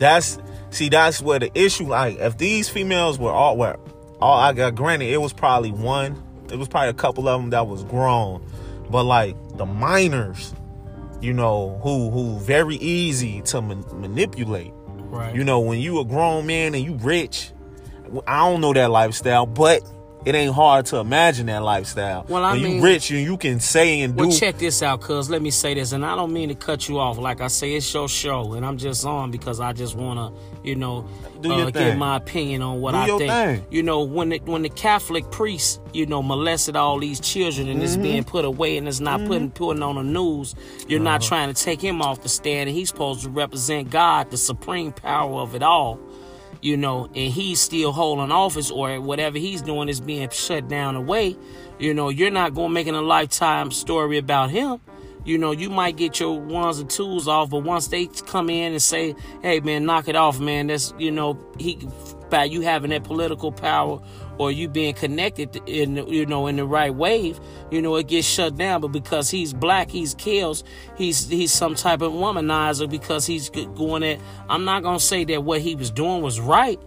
that's 0.00 0.38
see 0.74 0.88
that's 0.88 1.20
where 1.22 1.38
the 1.38 1.50
issue 1.58 1.86
like 1.86 2.18
if 2.18 2.36
these 2.38 2.68
females 2.68 3.18
were 3.18 3.30
all 3.30 3.56
were 3.56 3.78
all 4.20 4.38
I 4.38 4.52
got 4.52 4.74
granted 4.74 5.06
it 5.06 5.18
was 5.18 5.32
probably 5.32 5.72
one 5.72 6.22
it 6.50 6.56
was 6.56 6.68
probably 6.68 6.90
a 6.90 6.94
couple 6.94 7.28
of 7.28 7.40
them 7.40 7.50
that 7.50 7.66
was 7.66 7.84
grown 7.84 8.46
but 8.90 9.04
like 9.04 9.36
the 9.56 9.66
minors 9.66 10.54
you 11.20 11.32
know 11.32 11.80
who 11.82 12.10
who 12.10 12.38
very 12.40 12.76
easy 12.76 13.40
to 13.42 13.62
man- 13.62 13.84
manipulate 13.94 14.72
right. 15.14 15.34
you 15.34 15.44
know, 15.44 15.60
when 15.60 15.80
you 15.80 16.00
a 16.00 16.04
grown 16.04 16.46
man 16.46 16.74
and 16.74 16.84
you 16.84 16.94
rich, 16.94 17.50
I 18.26 18.48
don't 18.48 18.60
know 18.60 18.72
that 18.72 18.90
lifestyle, 18.90 19.46
but 19.46 19.82
it 20.24 20.34
ain't 20.34 20.54
hard 20.54 20.86
to 20.86 20.98
imagine 20.98 21.46
that 21.46 21.62
lifestyle. 21.62 22.24
Well, 22.28 22.44
I 22.44 22.52
when 22.52 22.62
mean- 22.62 22.76
you 22.76 22.82
rich 22.82 23.10
and 23.10 23.20
you 23.20 23.36
can 23.36 23.60
say 23.60 24.00
and 24.00 24.16
do. 24.16 24.28
Well, 24.28 24.36
check 24.36 24.58
this 24.58 24.82
out, 24.82 25.00
cuz. 25.00 25.30
Let 25.30 25.42
me 25.42 25.50
say 25.50 25.74
this, 25.74 25.92
and 25.92 26.04
I 26.04 26.16
don't 26.16 26.32
mean 26.32 26.48
to 26.48 26.54
cut 26.54 26.88
you 26.88 26.98
off. 26.98 27.18
Like 27.18 27.40
I 27.40 27.48
say, 27.48 27.74
it's 27.74 27.92
your 27.92 28.08
show, 28.08 28.54
and 28.54 28.64
I'm 28.64 28.76
just 28.76 29.04
on 29.04 29.30
because 29.30 29.60
I 29.60 29.72
just 29.72 29.94
want 29.94 30.18
to, 30.18 30.53
you 30.64 30.74
know, 30.74 31.06
uh, 31.44 31.70
give 31.70 31.96
my 31.98 32.16
opinion 32.16 32.62
on 32.62 32.80
what 32.80 32.92
Do 32.92 32.98
I 32.98 33.06
think. 33.18 33.30
thing. 33.30 33.66
You 33.70 33.82
know, 33.82 34.02
when 34.02 34.30
the, 34.30 34.38
when 34.44 34.62
the 34.62 34.68
Catholic 34.70 35.30
priest, 35.30 35.80
you 35.92 36.06
know, 36.06 36.22
molested 36.22 36.74
all 36.74 36.98
these 36.98 37.20
children 37.20 37.68
and 37.68 37.76
Mm-hmm. 37.78 37.84
it's 37.84 37.96
being 37.96 38.24
put 38.24 38.44
away 38.44 38.76
and 38.78 38.88
it's 38.88 39.00
not 39.00 39.24
putting 39.26 39.50
putting 39.50 39.82
on 39.82 39.96
the 39.96 40.02
news, 40.02 40.54
you're 40.88 41.00
not 41.00 41.20
Uh-huh. 41.20 41.28
trying 41.28 41.54
to 41.54 41.62
take 41.62 41.80
him 41.80 42.00
off 42.02 42.22
the 42.22 42.28
stand, 42.28 42.68
and 42.68 42.76
he's 42.76 42.88
supposed 42.88 43.22
to 43.22 43.28
represent 43.30 43.90
God, 43.90 44.30
the 44.30 44.36
supreme 44.38 44.92
power 44.92 45.40
of 45.40 45.54
it 45.54 45.62
all 45.62 46.00
you 46.60 46.78
know, 46.78 47.04
and 47.14 47.30
he's 47.30 47.60
still 47.60 47.92
holding 47.92 48.32
office 48.32 48.70
or 48.70 48.98
whatever 48.98 49.36
he's 49.36 49.60
doing 49.60 49.86
is 49.86 50.00
being 50.00 50.30
shut 50.30 50.66
down 50.66 50.96
away, 50.96 51.36
you 51.78 51.92
know, 51.92 52.08
you're 52.08 52.30
not 52.30 52.54
going 52.54 52.72
making 52.72 52.94
a 52.94 53.02
lifetime 53.02 53.70
story 53.70 54.16
about 54.16 54.48
him. 54.48 54.80
You 55.24 55.38
know, 55.38 55.52
you 55.52 55.70
might 55.70 55.96
get 55.96 56.20
your 56.20 56.38
ones 56.38 56.78
and 56.78 56.88
twos 56.90 57.26
off, 57.28 57.50
but 57.50 57.64
once 57.64 57.88
they 57.88 58.06
come 58.06 58.50
in 58.50 58.72
and 58.72 58.82
say, 58.82 59.14
"Hey, 59.42 59.60
man, 59.60 59.86
knock 59.86 60.08
it 60.08 60.16
off, 60.16 60.38
man," 60.38 60.66
that's 60.66 60.92
you 60.98 61.10
know, 61.10 61.38
he 61.58 61.88
by 62.30 62.44
you 62.44 62.62
having 62.62 62.90
that 62.90 63.04
political 63.04 63.52
power 63.52 64.00
or 64.38 64.50
you 64.50 64.68
being 64.68 64.94
connected 64.94 65.62
in 65.66 65.96
you 66.08 66.26
know 66.26 66.46
in 66.46 66.56
the 66.56 66.64
right 66.64 66.94
wave, 66.94 67.38
you 67.70 67.80
know, 67.80 67.96
it 67.96 68.08
gets 68.08 68.26
shut 68.26 68.56
down. 68.56 68.80
But 68.80 68.88
because 68.88 69.30
he's 69.30 69.52
black, 69.52 69.90
he's 69.90 70.14
Kels, 70.14 70.62
he's 70.96 71.28
he's 71.28 71.52
some 71.52 71.74
type 71.74 72.02
of 72.02 72.12
womanizer 72.12 72.88
because 72.88 73.26
he's 73.26 73.48
going 73.50 74.02
at. 74.02 74.20
I'm 74.48 74.64
not 74.64 74.82
gonna 74.82 75.00
say 75.00 75.24
that 75.24 75.44
what 75.44 75.60
he 75.60 75.74
was 75.74 75.90
doing 75.90 76.22
was 76.22 76.40
right, 76.40 76.80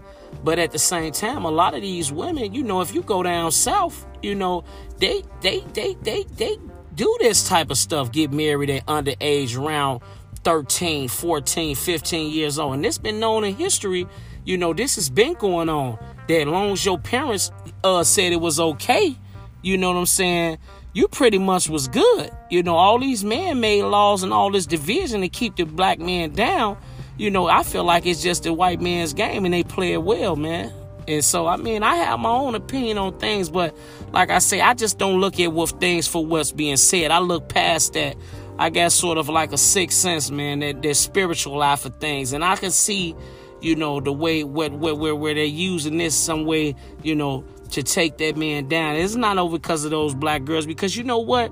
but 0.44 0.60
at 0.60 0.72
the 0.72 0.80
same 0.80 1.12
time, 1.12 1.46
a 1.46 1.52
lot 1.52 1.74
of 1.74 1.82
these 1.82 2.12
women, 2.12 2.54
you 2.54 2.64
know, 2.64 2.82
if 2.82 2.94
you 2.94 3.02
go 3.02 3.24
down 3.24 3.52
south, 3.52 4.06
you 4.22 4.36
know, 4.36 4.64
they 4.98 5.24
they 5.42 5.62
they 5.74 5.94
they 6.02 6.24
they 6.36 6.58
do 6.98 7.16
this 7.22 7.48
type 7.48 7.70
of 7.70 7.78
stuff, 7.78 8.12
get 8.12 8.34
married 8.34 8.70
at 8.72 8.86
underage 8.88 9.58
around 9.58 10.02
13, 10.44 11.08
14, 11.08 11.76
15 11.76 12.32
years 12.32 12.60
old. 12.60 12.74
And 12.74 12.86
it's 12.86 12.98
been 12.98 13.20
known 13.20 13.44
in 13.44 13.56
history, 13.56 14.08
you 14.44 14.58
know, 14.58 14.74
this 14.74 14.96
has 14.96 15.10
been 15.10 15.34
going 15.34 15.70
on. 15.70 15.98
That 16.28 16.42
as 16.42 16.48
long 16.48 16.72
as 16.72 16.86
your 16.86 17.00
parents 17.00 17.52
uh 17.84 18.04
said 18.04 18.34
it 18.34 18.42
was 18.42 18.60
okay, 18.60 19.16
you 19.62 19.78
know 19.78 19.92
what 19.92 20.00
I'm 20.00 20.06
saying? 20.06 20.58
You 20.94 21.08
pretty 21.08 21.38
much 21.38 21.70
was 21.70 21.88
good. 21.88 22.32
You 22.50 22.64
know, 22.64 22.76
all 22.76 22.98
these 22.98 23.24
man-made 23.24 23.84
laws 23.84 24.24
and 24.24 24.34
all 24.34 24.52
this 24.52 24.66
division 24.66 25.22
to 25.22 25.30
keep 25.30 25.56
the 25.56 25.66
black 25.66 26.00
man 26.00 26.32
down, 26.32 26.78
you 27.18 27.30
know, 27.30 27.48
I 27.48 27.64
feel 27.64 27.84
like 27.84 28.06
it's 28.06 28.24
just 28.24 28.44
the 28.44 28.54
white 28.54 28.82
man's 28.82 29.14
game 29.14 29.46
and 29.46 29.54
they 29.54 29.64
play 29.64 29.94
it 29.94 30.02
well, 30.02 30.36
man. 30.36 30.74
And 31.08 31.24
so, 31.24 31.48
I 31.48 31.58
mean, 31.58 31.84
I 31.84 31.96
have 31.96 32.20
my 32.20 32.30
own 32.30 32.56
opinion 32.56 32.98
on 32.98 33.18
things, 33.18 33.50
but 33.50 33.76
like 34.12 34.30
I 34.30 34.40
say, 34.40 34.62
I 34.62 34.74
just 34.74 34.98
don't 34.98 35.20
look 35.22 35.40
at 35.40 35.54
what 35.54 35.80
things 35.80 36.08
for 36.08 36.26
what's 36.26 36.52
being 36.52 36.78
said. 36.78 37.12
I 37.12 37.20
look 37.20 37.48
past 37.50 37.94
that. 37.94 38.18
I 38.60 38.70
got 38.70 38.92
sort 38.92 39.18
of 39.18 39.30
like 39.30 39.54
a 39.54 39.58
sixth 39.58 39.98
sense, 39.98 40.32
man, 40.32 40.60
that 40.60 40.82
that 40.82 40.96
spiritual 40.96 41.58
life 41.58 41.82
for 41.82 41.90
things, 41.90 42.34
and 42.34 42.44
I 42.44 42.56
can 42.56 42.72
see, 42.72 43.16
you 43.62 43.76
know, 43.76 44.00
the 44.00 44.12
way 44.12 44.44
what 44.44 44.72
where 44.74 44.96
where 44.96 45.16
where 45.16 45.34
they're 45.36 45.46
using 45.46 45.98
this 45.98 46.16
some 46.16 46.46
way, 46.46 46.76
you 47.04 47.16
know, 47.16 47.46
to 47.72 47.84
take 47.84 48.18
that 48.18 48.36
man 48.36 48.68
down. 48.68 48.96
It's 48.96 49.16
not 49.16 49.38
over 49.38 49.58
because 49.58 49.86
of 49.86 49.92
those 49.92 50.16
black 50.16 50.44
girls, 50.44 50.66
because 50.66 50.98
you 50.98 51.04
know 51.04 51.20
what? 51.20 51.52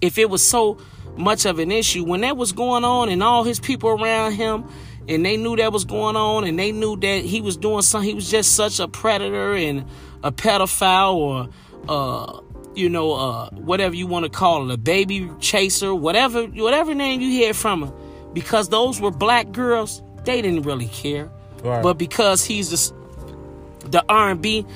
if 0.00 0.18
it 0.18 0.30
was 0.30 0.46
so 0.46 0.78
much 1.16 1.46
of 1.46 1.58
an 1.58 1.70
issue 1.70 2.04
when 2.04 2.20
that 2.20 2.36
was 2.36 2.52
going 2.52 2.84
on 2.84 3.08
and 3.08 3.22
all 3.22 3.42
his 3.42 3.58
people 3.58 3.90
around 3.90 4.32
him 4.32 4.64
and 5.08 5.24
they 5.24 5.36
knew 5.36 5.56
that 5.56 5.72
was 5.72 5.84
going 5.84 6.16
on 6.16 6.44
and 6.44 6.58
they 6.58 6.70
knew 6.70 6.96
that 6.96 7.24
he 7.24 7.40
was 7.40 7.56
doing 7.56 7.82
something 7.82 8.08
he 8.08 8.14
was 8.14 8.30
just 8.30 8.54
such 8.54 8.78
a 8.78 8.86
predator 8.86 9.54
and 9.54 9.84
a 10.22 10.30
pedophile 10.30 11.14
or 11.14 11.48
uh 11.88 12.40
you 12.74 12.88
know 12.88 13.12
uh 13.14 13.50
whatever 13.50 13.94
you 13.94 14.06
want 14.06 14.24
to 14.24 14.30
call 14.30 14.70
it 14.70 14.74
a 14.74 14.76
baby 14.76 15.30
chaser 15.40 15.94
whatever 15.94 16.44
whatever 16.44 16.94
name 16.94 17.20
you 17.20 17.30
hear 17.30 17.54
from 17.54 17.84
him. 17.84 17.92
Because 18.34 18.68
those 18.68 19.00
were 19.00 19.10
black 19.10 19.50
girls 19.52 20.02
they 20.24 20.42
didn't 20.42 20.62
really 20.62 20.88
care. 20.88 21.30
Right. 21.62 21.82
but 21.82 21.94
because 21.94 22.44
he's 22.44 22.70
the 22.70 23.88
the 23.88 24.04
R&B 24.08 24.66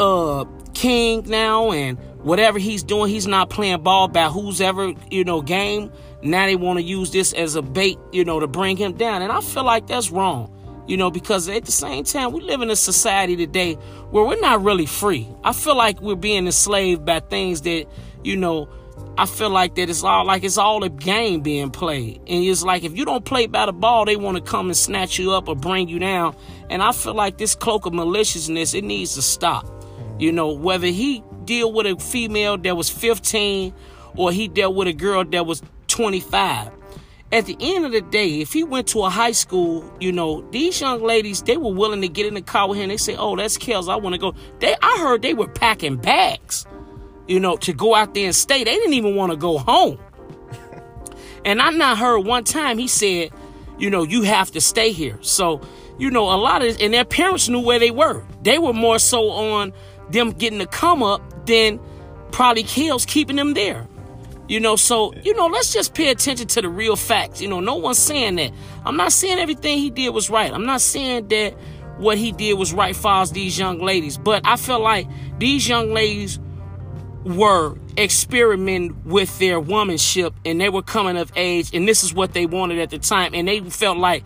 uh 0.00 0.44
king 0.74 1.22
now 1.26 1.70
and 1.70 1.98
whatever 2.18 2.58
he's 2.58 2.82
doing 2.82 3.08
he's 3.08 3.26
not 3.26 3.48
playing 3.48 3.82
ball 3.82 4.08
by 4.08 4.28
who's 4.28 4.60
ever 4.60 4.92
you 5.10 5.24
know 5.24 5.40
game 5.40 5.92
now 6.24 6.46
they 6.46 6.56
want 6.56 6.78
to 6.78 6.84
use 6.84 7.10
this 7.10 7.32
as 7.34 7.54
a 7.54 7.62
bait 7.62 7.98
you 8.12 8.24
know 8.24 8.40
to 8.40 8.46
bring 8.46 8.76
him 8.76 8.92
down 8.94 9.22
and 9.22 9.30
i 9.30 9.40
feel 9.40 9.64
like 9.64 9.86
that's 9.86 10.10
wrong 10.10 10.50
you 10.86 10.96
know 10.96 11.10
because 11.10 11.48
at 11.48 11.64
the 11.64 11.72
same 11.72 12.04
time 12.04 12.32
we 12.32 12.40
live 12.40 12.60
in 12.60 12.70
a 12.70 12.76
society 12.76 13.36
today 13.36 13.74
where 14.10 14.24
we're 14.24 14.40
not 14.40 14.62
really 14.62 14.86
free 14.86 15.28
i 15.44 15.52
feel 15.52 15.76
like 15.76 16.00
we're 16.00 16.14
being 16.14 16.46
enslaved 16.46 17.04
by 17.04 17.20
things 17.20 17.62
that 17.62 17.86
you 18.22 18.36
know 18.36 18.68
I 19.16 19.26
feel 19.26 19.50
like 19.50 19.76
that 19.76 19.88
it's 19.88 20.02
all 20.02 20.24
like 20.24 20.42
it's 20.42 20.58
all 20.58 20.82
a 20.82 20.88
game 20.88 21.40
being 21.40 21.70
played. 21.70 22.16
And 22.26 22.44
it's 22.44 22.64
like 22.64 22.82
if 22.82 22.96
you 22.96 23.04
don't 23.04 23.24
play 23.24 23.46
by 23.46 23.66
the 23.66 23.72
ball, 23.72 24.04
they 24.04 24.16
want 24.16 24.36
to 24.36 24.42
come 24.42 24.66
and 24.66 24.76
snatch 24.76 25.18
you 25.18 25.32
up 25.32 25.48
or 25.48 25.54
bring 25.54 25.88
you 25.88 26.00
down. 26.00 26.34
And 26.68 26.82
I 26.82 26.90
feel 26.90 27.14
like 27.14 27.38
this 27.38 27.54
cloak 27.54 27.86
of 27.86 27.94
maliciousness, 27.94 28.74
it 28.74 28.82
needs 28.82 29.14
to 29.14 29.22
stop. 29.22 29.70
You 30.18 30.32
know, 30.32 30.52
whether 30.52 30.88
he 30.88 31.22
deal 31.44 31.72
with 31.72 31.86
a 31.86 31.96
female 31.96 32.58
that 32.58 32.76
was 32.76 32.90
15 32.90 33.72
or 34.16 34.32
he 34.32 34.48
dealt 34.48 34.74
with 34.74 34.88
a 34.88 34.92
girl 34.92 35.24
that 35.24 35.46
was 35.46 35.62
25. 35.94 36.70
At 37.32 37.46
the 37.46 37.56
end 37.58 37.86
of 37.86 37.92
the 37.92 38.00
day, 38.00 38.40
if 38.40 38.52
he 38.52 38.62
went 38.62 38.86
to 38.88 39.02
a 39.02 39.10
high 39.10 39.32
school, 39.32 39.90
you 39.98 40.12
know, 40.12 40.48
these 40.50 40.80
young 40.80 41.02
ladies, 41.02 41.42
they 41.42 41.56
were 41.56 41.72
willing 41.72 42.02
to 42.02 42.08
get 42.08 42.26
in 42.26 42.34
the 42.34 42.42
car 42.42 42.68
with 42.68 42.78
him. 42.78 42.90
They 42.90 42.96
say, 42.96 43.16
oh, 43.16 43.34
that's 43.34 43.58
Kels, 43.58 43.88
I 43.88 43.96
want 43.96 44.14
to 44.14 44.20
go. 44.20 44.34
They 44.60 44.76
I 44.80 44.98
heard 45.00 45.22
they 45.22 45.34
were 45.34 45.48
packing 45.48 45.96
bags 45.96 46.66
you 47.26 47.40
know, 47.40 47.56
to 47.58 47.72
go 47.72 47.94
out 47.94 48.14
there 48.14 48.26
and 48.26 48.34
stay. 48.34 48.64
They 48.64 48.74
didn't 48.74 48.94
even 48.94 49.16
want 49.16 49.32
to 49.32 49.36
go 49.36 49.58
home. 49.58 49.98
And 51.46 51.60
I 51.60 51.68
not 51.68 51.98
heard 51.98 52.20
one 52.20 52.42
time 52.44 52.78
he 52.78 52.88
said, 52.88 53.30
you 53.78 53.90
know, 53.90 54.02
you 54.02 54.22
have 54.22 54.50
to 54.52 54.62
stay 54.62 54.92
here. 54.92 55.18
So, 55.20 55.60
you 55.98 56.10
know, 56.10 56.30
a 56.34 56.40
lot 56.40 56.64
of 56.64 56.80
and 56.80 56.94
their 56.94 57.04
parents 57.04 57.50
knew 57.50 57.60
where 57.60 57.78
they 57.78 57.90
were. 57.90 58.24
They 58.40 58.58
were 58.58 58.72
more 58.72 58.98
so 58.98 59.28
on 59.28 59.74
them 60.08 60.30
getting 60.30 60.58
to 60.60 60.66
come 60.66 61.02
up 61.02 61.44
than 61.44 61.80
probably 62.32 62.64
Kels 62.64 63.06
keeping 63.06 63.36
them 63.36 63.52
there. 63.52 63.86
You 64.46 64.60
know, 64.60 64.76
so 64.76 65.14
you 65.22 65.34
know, 65.34 65.46
let's 65.46 65.72
just 65.72 65.94
pay 65.94 66.10
attention 66.10 66.46
to 66.48 66.62
the 66.62 66.68
real 66.68 66.96
facts. 66.96 67.40
You 67.40 67.48
know, 67.48 67.60
no 67.60 67.76
one's 67.76 67.98
saying 67.98 68.36
that. 68.36 68.52
I'm 68.84 68.96
not 68.96 69.12
saying 69.12 69.38
everything 69.38 69.78
he 69.78 69.90
did 69.90 70.10
was 70.10 70.28
right. 70.28 70.52
I'm 70.52 70.66
not 70.66 70.80
saying 70.80 71.28
that 71.28 71.54
what 71.98 72.18
he 72.18 72.32
did 72.32 72.54
was 72.54 72.72
right 72.72 72.94
for 72.94 73.26
these 73.26 73.58
young 73.58 73.80
ladies. 73.80 74.18
But 74.18 74.46
I 74.46 74.56
feel 74.56 74.80
like 74.80 75.06
these 75.38 75.68
young 75.68 75.92
ladies 75.92 76.38
were 77.24 77.78
experimenting 77.96 79.02
with 79.04 79.38
their 79.38 79.60
womanship 79.60 80.34
and 80.44 80.60
they 80.60 80.68
were 80.68 80.82
coming 80.82 81.16
of 81.16 81.32
age 81.36 81.70
and 81.72 81.88
this 81.88 82.04
is 82.04 82.12
what 82.12 82.34
they 82.34 82.44
wanted 82.44 82.78
at 82.80 82.90
the 82.90 82.98
time 82.98 83.32
and 83.34 83.48
they 83.48 83.60
felt 83.60 83.96
like 83.96 84.24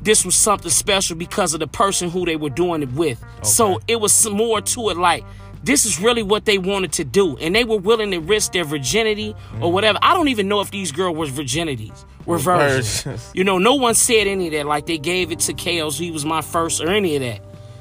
this 0.00 0.24
was 0.24 0.34
something 0.34 0.70
special 0.70 1.16
because 1.16 1.52
of 1.52 1.60
the 1.60 1.66
person 1.66 2.08
who 2.08 2.24
they 2.24 2.36
were 2.36 2.50
doing 2.50 2.82
it 2.82 2.92
with. 2.92 3.22
So 3.42 3.80
it 3.88 4.00
was 4.00 4.28
more 4.30 4.60
to 4.60 4.90
it 4.90 4.96
like 4.96 5.24
this 5.62 5.84
is 5.84 6.00
really 6.00 6.22
what 6.22 6.44
they 6.44 6.58
wanted 6.58 6.92
to 6.92 7.04
do 7.04 7.36
and 7.38 7.54
they 7.54 7.64
were 7.64 7.78
willing 7.78 8.10
to 8.12 8.18
risk 8.18 8.52
their 8.52 8.64
virginity 8.64 9.34
or 9.60 9.72
whatever. 9.72 9.98
I 10.02 10.14
don't 10.14 10.28
even 10.28 10.48
know 10.48 10.60
if 10.60 10.70
these 10.70 10.92
girls 10.92 11.16
were 11.16 11.26
virginities, 11.26 12.04
were 12.26 12.38
virgins. 12.38 13.30
You 13.34 13.44
know, 13.44 13.58
no 13.58 13.74
one 13.74 13.94
said 13.94 14.26
any 14.26 14.46
of 14.46 14.52
that 14.52 14.66
like 14.66 14.86
they 14.86 14.98
gave 14.98 15.32
it 15.32 15.40
to 15.40 15.54
Kels, 15.54 15.98
he 15.98 16.10
was 16.10 16.24
my 16.24 16.42
first 16.42 16.80
or 16.80 16.88
any 16.88 17.16
of 17.16 17.22
that. 17.22 17.40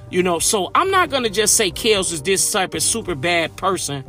You 0.10 0.24
know, 0.24 0.40
so 0.40 0.72
I'm 0.74 0.90
not 0.90 1.10
gonna 1.10 1.30
just 1.30 1.56
say 1.56 1.72
Kels 1.72 2.14
is 2.14 2.22
this 2.22 2.52
type 2.52 2.74
of 2.74 2.82
super 2.82 3.16
bad 3.16 3.56
person 3.58 4.04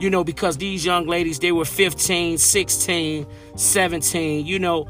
you 0.00 0.10
know, 0.10 0.24
because 0.24 0.56
these 0.56 0.84
young 0.84 1.06
ladies, 1.06 1.38
they 1.38 1.52
were 1.52 1.64
15, 1.64 2.36
16, 2.36 3.26
17, 3.56 4.44
you 4.44 4.58
know, 4.58 4.88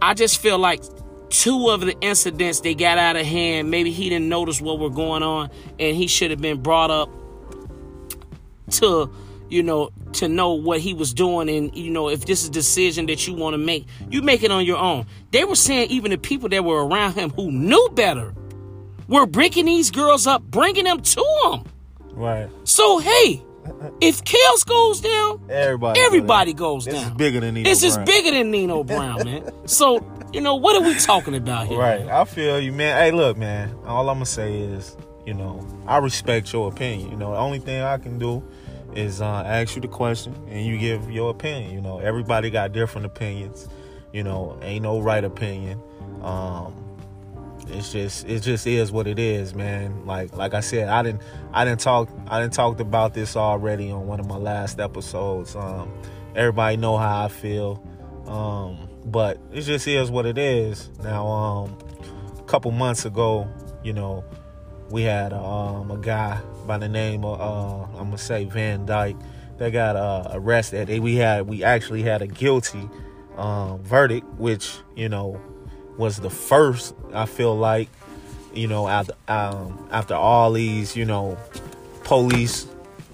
I 0.00 0.14
just 0.14 0.40
feel 0.40 0.58
like 0.58 0.82
two 1.28 1.68
of 1.68 1.82
the 1.82 1.98
incidents 2.00 2.60
they 2.60 2.74
got 2.74 2.98
out 2.98 3.16
of 3.16 3.26
hand, 3.26 3.70
maybe 3.70 3.90
he 3.92 4.08
didn't 4.08 4.28
notice 4.28 4.60
what 4.60 4.78
were 4.78 4.90
going 4.90 5.22
on 5.22 5.50
and 5.78 5.96
he 5.96 6.06
should 6.06 6.30
have 6.30 6.40
been 6.40 6.60
brought 6.60 6.90
up 6.90 7.08
to, 8.72 9.10
you 9.48 9.62
know, 9.62 9.90
to 10.14 10.28
know 10.28 10.52
what 10.54 10.80
he 10.80 10.92
was 10.94 11.14
doing 11.14 11.48
and 11.48 11.74
you 11.76 11.88
know 11.90 12.08
if 12.08 12.26
this 12.26 12.42
is 12.42 12.48
a 12.48 12.52
decision 12.52 13.06
that 13.06 13.28
you 13.28 13.34
want 13.34 13.54
to 13.54 13.58
make 13.58 13.86
you 14.10 14.22
make 14.22 14.42
it 14.42 14.50
on 14.50 14.64
your 14.64 14.76
own 14.76 15.06
they 15.30 15.44
were 15.44 15.54
saying 15.54 15.88
even 15.88 16.10
the 16.10 16.18
people 16.18 16.48
that 16.48 16.64
were 16.64 16.84
around 16.84 17.12
him 17.12 17.30
who 17.30 17.48
knew 17.52 17.88
better 17.94 18.34
were 19.06 19.24
breaking 19.24 19.66
these 19.66 19.88
girls 19.92 20.26
up 20.26 20.42
bringing 20.42 20.82
them 20.82 21.00
to 21.00 21.24
him 21.44 21.62
Right. 22.12 22.48
so 22.64 22.98
hey 22.98 23.40
if 24.00 24.24
Kels 24.24 24.66
goes 24.66 25.00
down 25.00 25.40
Everybody. 25.48 26.00
everybody 26.00 26.52
goes 26.54 26.86
This 26.86 26.94
is 26.94 27.02
down 27.04 27.16
bigger 27.16 27.38
than 27.38 27.54
Nino 27.54 27.68
this 27.68 27.84
is 27.84 27.96
bigger 27.98 28.32
than 28.32 28.50
Nino 28.50 28.82
Brown 28.82 29.24
man 29.24 29.48
so 29.68 30.04
you 30.32 30.40
know 30.40 30.56
what 30.56 30.74
are 30.74 30.84
we 30.84 30.96
talking 30.96 31.36
about 31.36 31.68
here 31.68 31.78
Right. 31.78 32.00
I 32.08 32.24
feel 32.24 32.58
you, 32.58 32.72
man. 32.72 32.96
Hey, 32.96 33.12
look, 33.12 33.36
man. 33.36 33.72
All 33.86 34.08
I'm 34.10 34.16
gonna 34.16 34.26
say 34.26 34.58
is, 34.58 34.96
you 35.24 35.34
know, 35.34 35.64
I 35.86 35.98
respect 35.98 36.52
your 36.52 36.68
opinion. 36.68 37.10
You 37.12 37.16
know, 37.16 37.30
the 37.32 37.38
only 37.38 37.58
thing 37.60 37.80
I 37.82 37.96
can 37.98 38.18
do 38.18 38.42
is 38.94 39.20
uh, 39.20 39.42
ask 39.46 39.76
you 39.76 39.82
the 39.82 39.88
question 39.88 40.34
and 40.48 40.64
you 40.64 40.78
give 40.78 41.10
your 41.10 41.30
opinion. 41.30 41.72
You 41.72 41.80
know, 41.80 41.98
everybody 41.98 42.50
got 42.50 42.72
different 42.72 43.06
opinions. 43.06 43.68
You 44.12 44.24
know, 44.24 44.58
ain't 44.62 44.82
no 44.82 45.00
right 45.00 45.22
opinion. 45.22 45.80
Um, 46.22 46.74
it's 47.68 47.92
just 47.92 48.26
it 48.28 48.40
just 48.40 48.66
is 48.66 48.90
what 48.90 49.06
it 49.06 49.18
is, 49.18 49.54
man. 49.54 50.04
Like 50.06 50.36
like 50.36 50.54
I 50.54 50.60
said, 50.60 50.88
I 50.88 51.02
didn't 51.02 51.22
I 51.52 51.64
didn't 51.64 51.80
talk 51.80 52.08
I 52.26 52.40
didn't 52.40 52.54
talked 52.54 52.80
about 52.80 53.14
this 53.14 53.36
already 53.36 53.90
on 53.90 54.06
one 54.06 54.20
of 54.20 54.26
my 54.26 54.36
last 54.36 54.80
episodes. 54.80 55.54
Um, 55.54 55.92
everybody 56.34 56.76
know 56.76 56.96
how 56.96 57.24
I 57.24 57.28
feel. 57.28 57.82
Um, 58.26 58.88
but 59.04 59.38
it 59.52 59.62
just 59.62 59.86
is 59.86 60.10
what 60.10 60.26
it 60.26 60.38
is. 60.38 60.90
Now, 61.02 61.26
um, 61.26 61.78
a 62.38 62.42
couple 62.42 62.70
months 62.70 63.04
ago, 63.04 63.48
you 63.82 63.92
know, 63.92 64.24
we 64.90 65.02
had 65.02 65.32
um, 65.32 65.90
a 65.90 65.96
guy 65.96 66.40
by 66.66 66.78
the 66.78 66.88
name 66.88 67.24
of 67.24 67.40
uh, 67.40 67.98
I'm 67.98 68.06
gonna 68.06 68.18
say 68.18 68.44
Van 68.44 68.86
Dyke 68.86 69.16
that 69.58 69.70
got 69.70 69.96
uh, 69.96 70.30
arrested. 70.32 70.88
We 71.00 71.16
had 71.16 71.46
we 71.46 71.62
actually 71.62 72.02
had 72.02 72.22
a 72.22 72.26
guilty 72.26 72.88
um, 73.36 73.82
verdict, 73.82 74.26
which 74.38 74.78
you 74.96 75.08
know 75.08 75.40
was 75.96 76.18
the 76.18 76.30
first. 76.30 76.94
I 77.14 77.26
feel 77.26 77.56
like 77.56 77.88
you 78.52 78.66
know 78.66 78.88
after 78.88 79.14
um, 79.28 79.88
after 79.92 80.14
all 80.14 80.52
these 80.52 80.96
you 80.96 81.04
know 81.04 81.38
police 82.04 82.66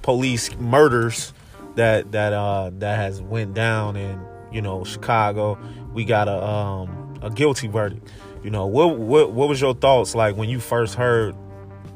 police 0.02 0.54
murders 0.56 1.32
that 1.74 2.12
that 2.12 2.32
uh 2.32 2.70
that 2.78 2.96
has 2.96 3.20
went 3.20 3.54
down 3.54 3.96
in 3.96 4.18
you 4.52 4.62
know 4.62 4.84
Chicago 4.84 5.58
we 5.92 6.04
got 6.04 6.28
a 6.28 6.42
um 6.42 7.18
a 7.22 7.28
guilty 7.28 7.66
verdict 7.66 8.08
you 8.42 8.50
know 8.50 8.66
what 8.66 8.96
what 8.96 9.32
what 9.32 9.48
was 9.48 9.60
your 9.60 9.74
thoughts 9.74 10.14
like 10.14 10.36
when 10.36 10.48
you 10.48 10.60
first 10.60 10.94
heard 10.94 11.34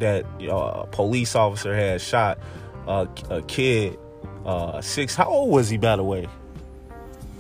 that 0.01 0.27
you 0.39 0.49
know, 0.49 0.59
a 0.59 0.87
police 0.87 1.35
officer 1.35 1.75
had 1.75 2.01
shot 2.01 2.39
a, 2.87 3.09
a 3.31 3.43
kid 3.43 3.99
uh 4.45 4.81
six 4.81 5.15
how 5.15 5.27
old 5.29 5.51
was 5.51 5.69
he 5.69 5.77
by 5.77 5.97
the 5.97 6.03
way 6.03 6.27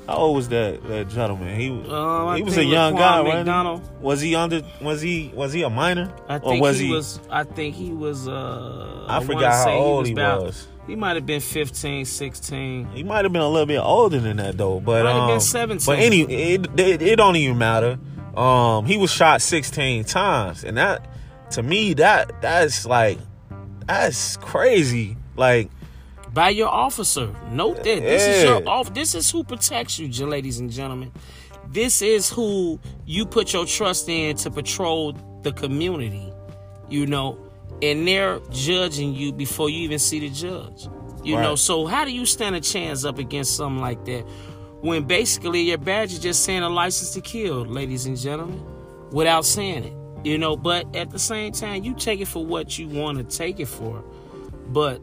how 0.07 0.17
old 0.17 0.37
was 0.37 0.49
that 0.49 0.83
that 0.88 1.09
gentleman 1.09 1.59
he 1.59 1.71
was 1.71 1.88
Um, 1.88 2.37
he 2.37 2.43
was 2.43 2.57
a 2.57 2.64
young 2.64 2.95
guy 2.95 3.23
right 3.23 3.81
was 4.00 4.21
he 4.21 4.35
under 4.35 4.62
was 4.81 5.00
he 5.00 5.31
was 5.35 5.52
he 5.52 5.62
a 5.62 5.71
minor 5.71 6.12
I 6.29 6.37
or 6.37 6.40
think 6.40 6.62
was 6.62 6.79
he, 6.79 6.87
he, 6.87 6.93
was. 6.93 7.21
I 7.31 7.45
think 7.45 7.75
he 7.75 7.93
was. 7.93 8.26
Uh, 8.29 9.05
I 9.09 9.19
wanna 9.19 9.26
forgot 9.26 9.69
how 9.69 9.73
old 9.73 10.07
he 10.07 10.12
about- 10.12 10.43
was. 10.43 10.67
He 10.87 10.97
might 10.97 11.14
have 11.14 11.26
been 11.26 11.40
15, 11.40 12.05
16. 12.05 12.87
He 12.88 13.05
might 13.05 13.25
have 13.25 13.33
been 13.33 13.43
a 13.43 13.49
little 13.49 13.67
bit 13.67 13.79
older 13.79 14.19
than 14.19 14.38
that 14.38 14.57
though, 14.57 14.81
but 14.81 15.05
Might 15.05 15.12
have 15.12 15.29
been 15.29 15.35
um, 15.35 15.40
17. 15.40 15.87
But 15.87 15.99
any, 16.02 16.23
it, 16.23 16.81
it 16.81 17.02
it 17.02 17.17
don't 17.17 17.37
even 17.37 17.59
matter. 17.59 17.97
Um, 18.37 18.87
he 18.87 18.97
was 18.97 19.12
shot 19.12 19.40
16 19.43 20.05
times, 20.05 20.64
and 20.64 20.76
that 20.79 21.07
to 21.52 21.62
me 21.62 21.95
that 21.95 22.40
that's 22.40 22.87
like 22.87 23.19
that's 23.87 24.37
crazy. 24.38 25.16
Like 25.37 25.71
by 26.33 26.50
your 26.50 26.69
officer. 26.69 27.35
Note 27.51 27.77
that 27.77 27.85
this 27.85 28.27
is 28.27 28.44
your 28.44 28.68
off. 28.68 28.94
This 28.94 29.14
is 29.14 29.31
who 29.31 29.44
protects 29.44 29.98
you, 29.98 30.27
ladies 30.27 30.61
and 30.61 30.70
gentlemen. 30.70 31.12
This 31.68 32.03
is 32.03 32.29
who 32.31 32.81
you 33.07 33.27
put 33.27 33.53
your 33.53 33.66
trust 33.66 34.09
in 34.09 34.37
to 34.38 34.51
patrol 34.51 35.12
the 35.42 35.53
community. 35.53 36.33
You 36.88 37.07
know, 37.07 37.38
and 37.83 38.07
they're 38.07 38.40
judging 38.51 39.14
you 39.14 39.33
before 39.33 39.70
you 39.70 39.81
even 39.83 39.98
see 39.98 40.20
the 40.20 40.31
judge. 40.31 40.87
You 41.22 41.37
Right. 41.37 41.42
know, 41.42 41.55
so 41.55 41.87
how 41.87 42.05
do 42.05 42.11
you 42.12 42.27
stand 42.27 42.57
a 42.57 42.61
chance 42.61 43.05
up 43.05 43.18
against 43.18 43.55
something 43.57 43.81
like 43.81 44.05
that 44.07 44.22
when 44.81 45.05
basically 45.05 45.61
your 45.62 45.79
badge 45.79 46.12
is 46.12 46.18
just 46.18 46.44
saying 46.44 46.62
a 46.62 46.68
license 46.68 47.11
to 47.11 47.20
kill, 47.20 47.64
ladies 47.66 48.07
and 48.07 48.16
gentlemen, 48.16 48.62
without 49.12 49.44
saying 49.44 49.85
it? 49.85 49.92
You 50.24 50.38
know, 50.38 50.56
but 50.56 50.94
at 50.94 51.11
the 51.11 51.18
same 51.18 51.52
time, 51.52 51.83
you 51.85 51.94
take 51.94 52.20
it 52.20 52.28
for 52.28 52.44
what 52.44 52.78
you 52.78 52.88
want 52.88 53.18
to 53.18 53.24
take 53.24 53.59
it 53.59 53.68
for. 53.68 54.04
But 54.68 55.00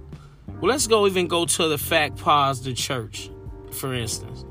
well, 0.48 0.72
let's 0.72 0.88
go 0.88 1.08
even 1.08 1.28
go 1.28 1.46
to 1.46 1.68
the 1.68 1.78
fact 1.78 2.18
pause 2.18 2.64
the 2.64 2.74
church, 2.74 3.30
for 3.72 3.94
instance. 3.94 4.46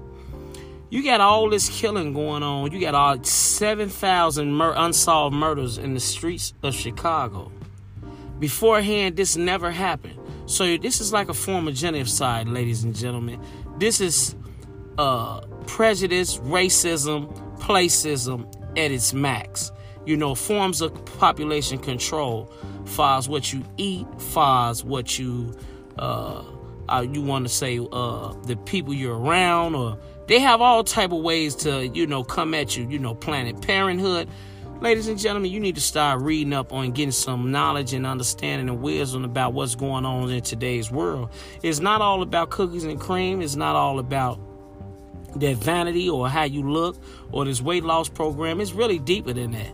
You 0.88 1.02
got 1.02 1.20
all 1.20 1.50
this 1.50 1.68
killing 1.68 2.12
going 2.12 2.42
on. 2.42 2.70
You 2.70 2.80
got 2.80 2.94
all 2.94 3.22
7,000 3.22 4.52
mur- 4.52 4.74
unsolved 4.76 5.34
murders 5.34 5.78
in 5.78 5.94
the 5.94 6.00
streets 6.00 6.54
of 6.62 6.74
Chicago. 6.74 7.50
Beforehand, 8.38 9.16
this 9.16 9.36
never 9.36 9.72
happened. 9.72 10.18
So 10.46 10.76
this 10.76 11.00
is 11.00 11.12
like 11.12 11.28
a 11.28 11.34
form 11.34 11.66
of 11.66 11.74
genocide, 11.74 12.48
ladies 12.48 12.84
and 12.84 12.94
gentlemen. 12.94 13.40
This 13.78 14.00
is 14.00 14.36
uh, 14.96 15.40
prejudice, 15.66 16.38
racism, 16.38 17.34
placism 17.58 18.46
at 18.76 18.92
its 18.92 19.12
max. 19.12 19.72
You 20.06 20.16
know, 20.16 20.34
forms 20.34 20.80
of 20.80 21.04
population 21.18 21.78
control, 21.78 22.50
far 22.84 23.18
as 23.18 23.28
what 23.28 23.52
you 23.52 23.64
eat, 23.76 24.06
far 24.18 24.70
as 24.70 24.84
what 24.84 25.18
you 25.18 25.54
uh, 25.98 26.44
uh 26.88 27.06
you 27.10 27.20
want 27.22 27.46
to 27.46 27.52
say 27.52 27.80
uh 27.92 28.32
the 28.44 28.56
people 28.64 28.94
you're 28.94 29.18
around, 29.18 29.74
or 29.74 29.98
they 30.28 30.38
have 30.38 30.60
all 30.60 30.84
type 30.84 31.12
of 31.12 31.20
ways 31.20 31.54
to 31.56 31.88
you 31.88 32.06
know 32.06 32.22
come 32.22 32.54
at 32.54 32.76
you. 32.76 32.88
You 32.88 32.98
know, 32.98 33.14
Planned 33.14 33.60
Parenthood. 33.62 34.28
Ladies 34.80 35.08
and 35.08 35.18
gentlemen, 35.18 35.50
you 35.50 35.58
need 35.58 35.76
to 35.76 35.80
start 35.80 36.20
reading 36.20 36.52
up 36.52 36.70
on 36.70 36.92
getting 36.92 37.10
some 37.10 37.50
knowledge 37.50 37.94
and 37.94 38.06
understanding 38.06 38.68
and 38.68 38.82
wisdom 38.82 39.24
about 39.24 39.54
what's 39.54 39.74
going 39.74 40.04
on 40.04 40.30
in 40.30 40.42
today's 40.42 40.90
world. 40.90 41.30
It's 41.62 41.80
not 41.80 42.02
all 42.02 42.20
about 42.20 42.50
cookies 42.50 42.84
and 42.84 43.00
cream. 43.00 43.40
It's 43.40 43.56
not 43.56 43.74
all 43.74 43.98
about 43.98 44.38
that 45.40 45.56
vanity 45.56 46.08
or 46.08 46.28
how 46.28 46.44
you 46.44 46.62
look 46.62 46.96
or 47.32 47.44
this 47.44 47.62
weight 47.62 47.84
loss 47.84 48.08
program. 48.08 48.60
It's 48.60 48.72
really 48.72 48.98
deeper 48.98 49.32
than 49.32 49.52
that. 49.52 49.72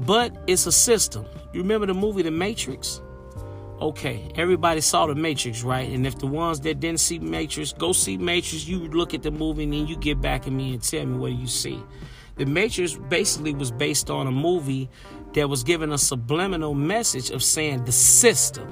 But 0.00 0.36
it's 0.46 0.66
a 0.66 0.72
system. 0.72 1.26
You 1.52 1.60
remember 1.60 1.86
the 1.86 1.94
movie 1.94 2.22
The 2.22 2.30
Matrix? 2.30 3.02
Okay, 3.80 4.30
everybody 4.34 4.80
saw 4.80 5.06
The 5.06 5.14
Matrix, 5.14 5.62
right? 5.62 5.88
And 5.90 6.06
if 6.06 6.18
the 6.18 6.26
ones 6.26 6.60
that 6.60 6.80
didn't 6.80 7.00
see 7.00 7.18
Matrix, 7.18 7.72
go 7.72 7.92
see 7.92 8.16
Matrix. 8.16 8.66
You 8.66 8.88
look 8.88 9.14
at 9.14 9.22
the 9.22 9.30
movie 9.30 9.64
and 9.64 9.72
then 9.72 9.86
you 9.86 9.96
get 9.96 10.20
back 10.20 10.46
at 10.46 10.52
me 10.52 10.74
and 10.74 10.82
tell 10.82 11.04
me 11.04 11.18
what 11.18 11.32
you 11.32 11.46
see. 11.46 11.82
The 12.36 12.46
Matrix 12.46 12.94
basically 12.94 13.54
was 13.54 13.70
based 13.70 14.10
on 14.10 14.26
a 14.26 14.30
movie 14.30 14.88
that 15.34 15.48
was 15.48 15.62
giving 15.62 15.92
a 15.92 15.98
subliminal 15.98 16.74
message 16.74 17.30
of 17.30 17.42
saying 17.42 17.84
the 17.84 17.92
system. 17.92 18.68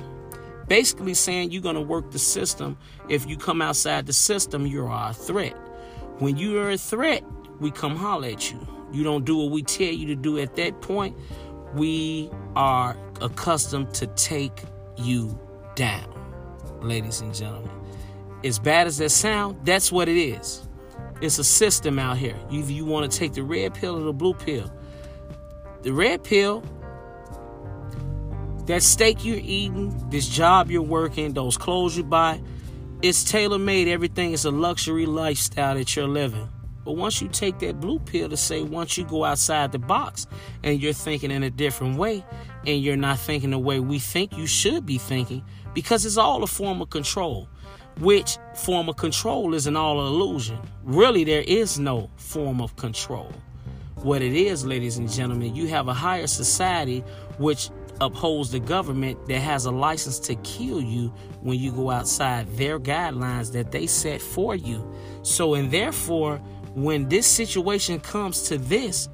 Basically 0.67 1.15
saying 1.15 1.51
you're 1.51 1.63
going 1.63 1.75
to 1.75 1.81
work 1.81 2.11
the 2.11 2.19
system. 2.19 2.77
If 3.09 3.29
you 3.29 3.37
come 3.37 3.63
outside 3.63 4.07
the 4.07 4.13
system, 4.13 4.67
you're 4.67 4.91
a 4.91 5.13
threat. 5.13 5.57
When 6.19 6.37
you 6.37 6.59
are 6.59 6.71
a 6.71 6.79
threat, 6.79 7.23
we 7.61 7.71
come 7.71 7.97
holler 7.97 8.29
at 8.29 8.51
you. 8.51 8.78
You 8.93 9.05
don't 9.05 9.25
do 9.25 9.37
what 9.37 9.51
we 9.51 9.63
tell 9.63 9.93
you 9.93 10.07
to 10.09 10.17
do 10.17 10.39
at 10.39 10.57
that 10.57 10.81
point. 10.81 11.17
We 11.75 12.31
are 12.57 12.97
accustomed 13.21 13.95
to 13.95 14.07
take 14.09 14.63
you 14.97 15.39
down, 15.75 16.09
ladies 16.81 17.21
and 17.21 17.35
gentlemen. 17.35 17.71
As 18.45 18.59
bad 18.59 18.87
as 18.87 18.99
that 18.99 19.11
sound, 19.11 19.65
that's 19.65 19.93
what 19.93 20.09
it 20.09 20.17
is. 20.17 20.67
It's 21.21 21.39
a 21.39 21.45
system 21.45 21.99
out 21.99 22.17
here. 22.17 22.37
Either 22.51 22.73
you 22.73 22.85
want 22.85 23.11
to 23.11 23.19
take 23.19 23.33
the 23.33 23.43
red 23.43 23.75
pill 23.75 23.97
or 23.97 24.05
the 24.05 24.13
blue 24.13 24.35
pill. 24.35 24.73
The 25.83 25.93
red 25.93 26.23
pill, 26.25 26.63
that 28.67 28.83
steak 28.83 29.25
you're 29.25 29.41
eating, 29.43 30.09
this 30.11 30.29
job 30.29 30.71
you're 30.71 30.83
working, 30.83 31.33
those 31.33 31.57
clothes 31.57 31.97
you 31.97 32.05
buy, 32.05 32.41
it's 33.03 33.25
tailor 33.25 33.59
made. 33.59 33.89
Everything 33.89 34.33
is 34.33 34.45
a 34.45 34.51
luxury 34.51 35.07
lifestyle 35.07 35.75
that 35.75 35.95
you're 35.95 36.09
living. 36.09 36.49
But 36.89 36.97
once 36.97 37.21
you 37.21 37.29
take 37.29 37.59
that 37.59 37.81
blue 37.81 37.99
pill 37.99 38.31
to 38.31 38.37
say, 38.39 38.63
once 38.63 38.97
you 38.97 39.05
go 39.05 39.23
outside 39.23 39.73
the 39.73 39.79
box 39.79 40.27
and 40.65 40.81
you're 40.81 40.95
thinking 40.95 41.31
in 41.31 41.43
a 41.43 41.51
different 41.51 41.99
way, 41.99 42.25
and 42.67 42.83
you're 42.83 42.97
not 42.97 43.19
thinking 43.19 43.51
the 43.51 43.59
way 43.59 43.79
we 43.79 43.99
think 43.99 44.39
you 44.39 44.47
should 44.47 44.87
be 44.87 44.97
thinking, 44.97 45.45
because 45.75 46.07
it's 46.07 46.17
all 46.17 46.43
a 46.43 46.47
form 46.47 46.81
of 46.81 46.89
control, 46.89 47.47
which 48.01 48.39
form 48.55 48.89
of 48.89 48.97
control 48.97 49.53
is 49.53 49.67
an 49.67 49.77
all 49.77 50.01
illusion. 50.01 50.59
Really, 50.83 51.25
there 51.25 51.43
is 51.43 51.79
no 51.79 52.09
form 52.17 52.63
of 52.63 52.75
control. 52.77 53.31
What 53.97 54.23
it 54.23 54.33
is, 54.33 54.65
ladies 54.65 54.97
and 54.97 55.11
gentlemen, 55.11 55.55
you 55.55 55.67
have 55.67 55.89
a 55.89 55.93
higher 55.93 56.27
society 56.27 57.01
which 57.37 57.69
upholds 58.01 58.51
the 58.51 58.61
government 58.61 59.27
that 59.27 59.41
has 59.41 59.67
a 59.67 59.71
license 59.71 60.19
to 60.21 60.37
kill 60.37 60.81
you 60.81 61.09
when 61.43 61.59
you 61.59 61.71
go 61.71 61.91
outside 61.91 62.49
their 62.57 62.81
guidelines 62.81 63.53
that 63.53 63.73
they 63.73 63.87
set 63.87 64.23
for 64.23 64.55
you. 64.55 64.91
So, 65.23 65.53
and 65.53 65.71
therefore, 65.71 66.41
when 66.83 67.09
this 67.09 67.27
situation 67.27 68.01
comes 68.01 68.43
to 68.49 68.59
this, 68.59 69.09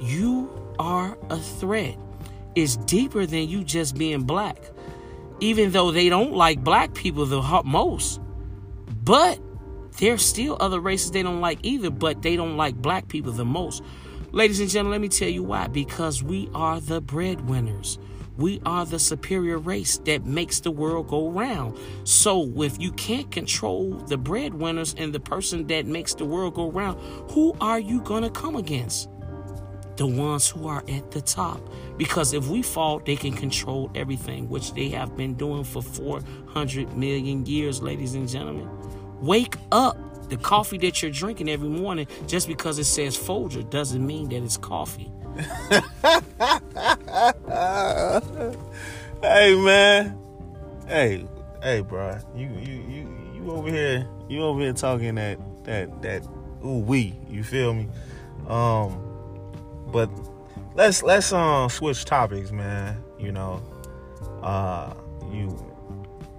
you 0.00 0.50
are 0.78 1.18
a 1.30 1.38
threat. 1.38 1.96
It's 2.54 2.76
deeper 2.76 3.26
than 3.26 3.48
you 3.48 3.64
just 3.64 3.96
being 3.96 4.22
black. 4.22 4.58
Even 5.40 5.72
though 5.72 5.90
they 5.90 6.08
don't 6.08 6.32
like 6.32 6.62
black 6.62 6.94
people 6.94 7.26
the 7.26 7.62
most, 7.64 8.20
But 9.04 9.40
there's 9.98 10.24
still 10.24 10.56
other 10.60 10.80
races 10.80 11.10
they 11.10 11.22
don't 11.22 11.40
like 11.40 11.58
either, 11.62 11.90
but 11.90 12.22
they 12.22 12.36
don't 12.36 12.56
like 12.56 12.76
black 12.76 13.08
people 13.08 13.32
the 13.32 13.44
most. 13.44 13.82
Ladies 14.30 14.60
and 14.60 14.70
gentlemen, 14.70 14.92
let 14.92 15.00
me 15.00 15.08
tell 15.08 15.28
you 15.28 15.42
why. 15.42 15.66
Because 15.66 16.22
we 16.22 16.48
are 16.54 16.80
the 16.80 17.00
breadwinners. 17.00 17.98
We 18.36 18.60
are 18.64 18.86
the 18.86 18.98
superior 18.98 19.58
race 19.58 19.98
that 19.98 20.24
makes 20.24 20.60
the 20.60 20.70
world 20.70 21.08
go 21.08 21.30
round. 21.30 21.78
So 22.04 22.50
if 22.62 22.80
you 22.80 22.92
can't 22.92 23.30
control 23.30 23.92
the 24.08 24.16
breadwinners 24.16 24.94
and 24.96 25.14
the 25.14 25.20
person 25.20 25.66
that 25.66 25.86
makes 25.86 26.14
the 26.14 26.24
world 26.24 26.54
go 26.54 26.70
round, 26.70 27.00
who 27.30 27.54
are 27.60 27.78
you 27.78 28.00
going 28.00 28.22
to 28.22 28.30
come 28.30 28.56
against? 28.56 29.08
The 29.96 30.06
ones 30.06 30.48
who 30.48 30.66
are 30.66 30.82
at 30.88 31.10
the 31.10 31.20
top. 31.20 31.60
Because 31.98 32.32
if 32.32 32.48
we 32.48 32.62
fall, 32.62 33.00
they 33.00 33.16
can 33.16 33.34
control 33.34 33.90
everything, 33.94 34.48
which 34.48 34.72
they 34.72 34.88
have 34.88 35.16
been 35.16 35.34
doing 35.34 35.64
for 35.64 35.82
400 35.82 36.96
million 36.96 37.44
years, 37.44 37.82
ladies 37.82 38.14
and 38.14 38.28
gentlemen. 38.28 38.68
Wake 39.20 39.56
up. 39.70 39.98
The 40.30 40.38
coffee 40.38 40.78
that 40.78 41.02
you're 41.02 41.10
drinking 41.10 41.50
every 41.50 41.68
morning, 41.68 42.06
just 42.26 42.48
because 42.48 42.78
it 42.78 42.84
says 42.84 43.14
Folger, 43.14 43.62
doesn't 43.62 44.06
mean 44.06 44.30
that 44.30 44.42
it's 44.42 44.56
coffee. 44.56 45.12
hey 49.22 49.54
man, 49.54 50.18
hey, 50.86 51.26
hey, 51.62 51.80
bro, 51.80 52.18
you 52.36 52.48
you 52.48 52.82
you 52.86 53.08
you 53.34 53.50
over 53.50 53.70
here, 53.70 54.06
you 54.28 54.42
over 54.42 54.60
here 54.60 54.74
talking 54.74 55.14
that 55.14 55.38
that 55.64 56.02
that 56.02 56.22
ooh 56.62 56.80
we, 56.80 57.14
you 57.30 57.42
feel 57.42 57.72
me? 57.72 57.88
Um, 58.46 59.02
but 59.86 60.10
let's 60.74 61.02
let's 61.02 61.32
um 61.32 61.70
switch 61.70 62.04
topics, 62.04 62.52
man. 62.52 63.02
You 63.18 63.32
know, 63.32 63.62
uh, 64.42 64.92
you 65.30 65.56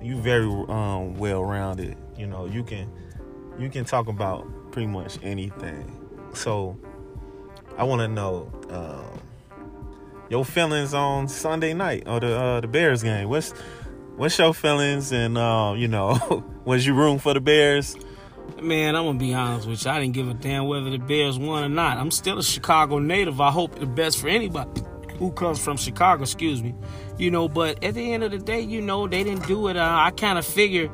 you 0.03 0.17
very 0.17 0.45
um 0.45 1.15
well 1.15 1.43
rounded. 1.43 1.97
You 2.15 2.27
know, 2.27 2.45
you 2.45 2.63
can 2.63 2.91
you 3.57 3.69
can 3.69 3.85
talk 3.85 4.07
about 4.07 4.45
pretty 4.71 4.87
much 4.87 5.17
anything. 5.23 5.99
So 6.35 6.77
I 7.77 7.83
want 7.83 8.01
to 8.01 8.07
know 8.07 8.51
um, 8.69 9.19
your 10.29 10.45
feelings 10.45 10.93
on 10.93 11.27
Sunday 11.27 11.73
night 11.73 12.03
or 12.07 12.19
the 12.19 12.39
uh, 12.39 12.61
the 12.61 12.67
Bears 12.67 13.03
game. 13.03 13.29
What's 13.29 13.51
what's 14.15 14.37
your 14.37 14.53
feelings? 14.53 15.11
And 15.11 15.37
uh, 15.37 15.73
you 15.75 15.87
know, 15.87 16.43
was 16.65 16.85
you 16.85 16.93
room 16.93 17.19
for 17.19 17.33
the 17.33 17.41
Bears? 17.41 17.95
Man, 18.61 18.95
I'm 18.95 19.05
gonna 19.05 19.17
be 19.17 19.33
honest 19.33 19.67
with 19.67 19.83
you. 19.83 19.91
I 19.91 19.99
didn't 19.99 20.13
give 20.13 20.29
a 20.29 20.33
damn 20.33 20.67
whether 20.67 20.89
the 20.89 20.97
Bears 20.97 21.39
won 21.39 21.63
or 21.63 21.69
not. 21.69 21.97
I'm 21.97 22.11
still 22.11 22.37
a 22.37 22.43
Chicago 22.43 22.99
native. 22.99 23.41
I 23.41 23.51
hope 23.51 23.79
the 23.79 23.85
best 23.85 24.19
for 24.19 24.27
anybody 24.27 24.81
who 25.17 25.31
comes 25.31 25.59
from 25.59 25.77
Chicago. 25.77 26.23
Excuse 26.23 26.61
me. 26.61 26.75
You 27.17 27.31
know, 27.31 27.47
but 27.47 27.83
at 27.83 27.95
the 27.95 28.13
end 28.13 28.23
of 28.23 28.31
the 28.31 28.39
day, 28.39 28.61
you 28.61 28.81
know, 28.81 29.07
they 29.07 29.23
didn't 29.23 29.47
do 29.47 29.67
it. 29.67 29.77
Uh, 29.77 29.95
I 29.99 30.11
kind 30.11 30.37
of 30.37 30.45
figured 30.45 30.91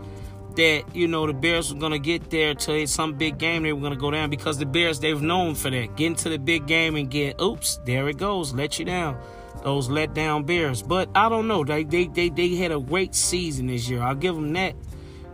that 0.59 0.93
you 0.93 1.07
know 1.07 1.25
the 1.25 1.33
Bears 1.33 1.73
were 1.73 1.79
gonna 1.79 1.99
get 1.99 2.29
there 2.29 2.53
to 2.53 2.85
some 2.85 3.13
big 3.13 3.37
game. 3.37 3.63
They 3.63 3.71
were 3.71 3.81
gonna 3.81 3.95
go 3.95 4.11
down 4.11 4.29
because 4.29 4.57
the 4.57 4.65
Bears 4.65 4.99
they've 4.99 5.21
known 5.21 5.55
for 5.55 5.69
that. 5.69 5.95
Get 5.95 6.07
into 6.07 6.29
the 6.29 6.37
big 6.37 6.67
game 6.67 6.97
and 6.97 7.09
get 7.09 7.41
oops, 7.41 7.79
there 7.85 8.09
it 8.09 8.17
goes, 8.17 8.53
let 8.53 8.77
you 8.77 8.85
down. 8.85 9.17
Those 9.63 9.89
let 9.89 10.13
down 10.13 10.43
Bears, 10.43 10.81
but 10.81 11.09
I 11.15 11.29
don't 11.29 11.47
know. 11.47 11.63
They 11.63 11.83
they 11.83 12.07
they 12.07 12.29
they 12.29 12.55
had 12.55 12.71
a 12.71 12.79
great 12.79 13.15
season 13.15 13.67
this 13.67 13.89
year. 13.89 14.01
I'll 14.01 14.15
give 14.15 14.35
them 14.35 14.51
that. 14.53 14.75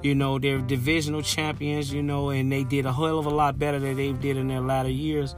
You 0.03 0.13
know 0.13 0.37
they're 0.37 0.59
divisional 0.59 1.23
champions. 1.23 1.91
You 1.91 2.03
know, 2.03 2.29
and 2.29 2.51
they 2.51 2.63
did 2.63 2.85
a 2.85 2.93
hell 2.93 3.17
of 3.17 3.25
a 3.25 3.31
lot 3.31 3.57
better 3.57 3.79
than 3.79 3.95
they 3.95 4.13
did 4.13 4.37
in 4.37 4.47
their 4.47 4.61
latter 4.61 4.89
years. 4.89 5.35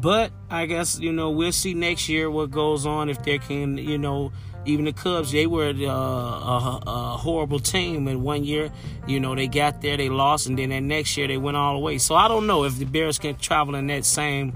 But 0.00 0.32
I 0.50 0.66
guess 0.66 0.98
you 0.98 1.12
know 1.12 1.30
we'll 1.30 1.52
see 1.52 1.74
next 1.74 2.08
year 2.08 2.28
what 2.28 2.50
goes 2.50 2.86
on 2.86 3.08
if 3.08 3.22
they 3.22 3.38
can 3.38 3.78
you 3.78 3.98
know 3.98 4.32
even 4.64 4.84
the 4.84 4.92
Cubs, 4.92 5.32
they 5.32 5.46
were 5.46 5.70
uh, 5.70 5.86
a, 5.86 6.82
a, 6.86 7.16
horrible 7.16 7.58
team. 7.58 8.06
And 8.06 8.22
one 8.22 8.44
year, 8.44 8.70
you 9.06 9.18
know, 9.20 9.34
they 9.34 9.48
got 9.48 9.82
there, 9.82 9.96
they 9.96 10.08
lost, 10.08 10.46
and 10.46 10.58
then 10.58 10.70
that 10.70 10.82
next 10.82 11.16
year 11.16 11.26
they 11.26 11.36
went 11.36 11.56
all 11.56 11.74
the 11.74 11.80
way. 11.80 11.98
So 11.98 12.14
I 12.14 12.28
don't 12.28 12.46
know 12.46 12.64
if 12.64 12.78
the 12.78 12.84
Bears 12.84 13.18
can 13.18 13.36
travel 13.36 13.74
in 13.74 13.86
that 13.88 14.04
same 14.04 14.54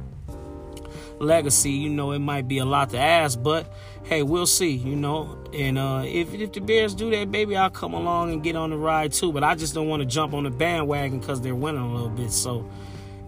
legacy. 1.19 1.73
You 1.73 1.91
know, 1.91 2.13
it 2.13 2.21
might 2.21 2.47
be 2.47 2.59
a 2.59 2.65
lot 2.65 2.91
to 2.91 2.99
ask, 2.99 3.43
but 3.43 3.73
hey, 4.05 4.23
we'll 4.23 4.47
see. 4.47 4.73
You 4.73 4.97
know, 4.97 5.45
and 5.53 5.79
uh, 5.79 6.05
if 6.07 6.33
if 6.35 6.53
the 6.53 6.61
Bears 6.61 6.95
do 6.95 7.11
that, 7.11 7.31
baby, 7.31 7.57
I'll 7.57 7.71
come 7.71 7.95
along 7.95 8.33
and 8.33 8.43
get 8.43 8.57
on 8.57 8.71
the 8.71 8.77
ride 8.77 9.13
too. 9.13 9.33
But 9.33 9.43
I 9.43 9.55
just 9.55 9.75
don't 9.75 9.89
want 9.89 10.03
to 10.03 10.07
jump 10.07 10.35
on 10.35 10.45
the 10.45 10.51
bandwagon 10.51 11.19
because 11.19 11.41
they're 11.41 11.55
winning 11.55 11.83
a 11.83 11.93
little 11.93 12.11
bit. 12.11 12.31
So. 12.31 12.69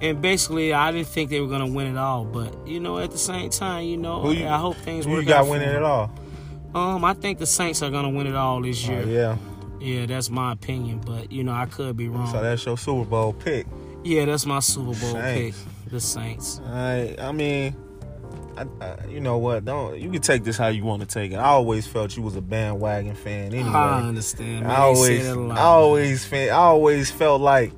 And 0.01 0.23
basically, 0.23 0.73
I 0.73 0.93
didn't 0.93 1.09
think 1.09 1.29
they 1.29 1.41
were 1.41 1.49
gonna 1.49 1.67
win 1.67 1.89
it 1.89 1.97
all, 1.97 2.25
but 2.25 2.69
you 2.69 2.79
know, 2.79 3.01
at 3.01 3.11
the 3.11 3.19
same 3.19 3.51
time, 3.51 3.85
you 3.85 3.97
know, 3.97 4.31
you, 4.31 4.47
I 4.47 4.57
hope 4.57 4.77
things 4.77 5.07
who 5.07 5.19
you 5.19 5.25
got 5.27 5.49
winning 5.49 5.71
it 5.71 5.83
all? 5.83 6.13
Um, 6.79 7.05
I 7.05 7.15
think 7.15 7.39
the 7.39 7.47
Saints 7.47 7.83
are 7.83 7.91
gonna 7.91 8.11
win 8.11 8.27
it 8.27 8.35
all 8.35 8.63
this 8.63 8.87
year. 8.87 9.03
Oh, 9.05 9.09
yeah. 9.09 9.37
Yeah, 9.81 10.07
that's 10.07 10.29
my 10.31 10.53
opinion, 10.53 11.01
but 11.05 11.31
you 11.31 11.45
know 11.45 11.53
I 11.53 11.67
could 11.67 11.97
be 11.97 12.09
wrong. 12.09 12.31
So 12.31 12.43
that's 12.43 12.65
your 12.65 12.77
Super 12.77 13.09
Bowl 13.09 13.33
pick. 13.33 13.67
Yeah, 14.05 14.25
that's 14.25 14.47
my 14.47 14.61
Super 14.61 14.87
Bowl 14.87 14.95
Saints. 14.95 15.63
pick. 15.63 15.91
The 15.93 16.01
Saints. 16.01 16.61
I 16.67 17.17
I 17.21 17.33
mean, 17.33 17.77
I, 18.57 18.67
I, 18.85 19.07
you 19.07 19.21
know 19.21 19.39
what? 19.39 19.65
Don't 19.65 19.99
you 19.99 20.11
can 20.11 20.21
take 20.21 20.45
this 20.45 20.57
how 20.57 20.69
you 20.69 20.85
want 20.85 21.01
to 21.03 21.07
take 21.07 21.33
it. 21.33 21.37
I 21.37 21.45
always 21.45 21.87
felt 21.87 22.17
you 22.17 22.23
was 22.23 22.37
a 22.37 22.41
bandwagon 22.41 23.15
fan. 23.15 23.55
Anyway, 23.55 23.71
I 23.71 24.03
understand. 24.03 24.67
Man. 24.67 24.71
I 24.71 24.77
always, 24.77 25.29
I 25.29 25.61
always, 25.61 26.25
fan, 26.25 26.51
I 26.51 26.55
always 26.55 27.11
felt 27.11 27.41
like, 27.41 27.73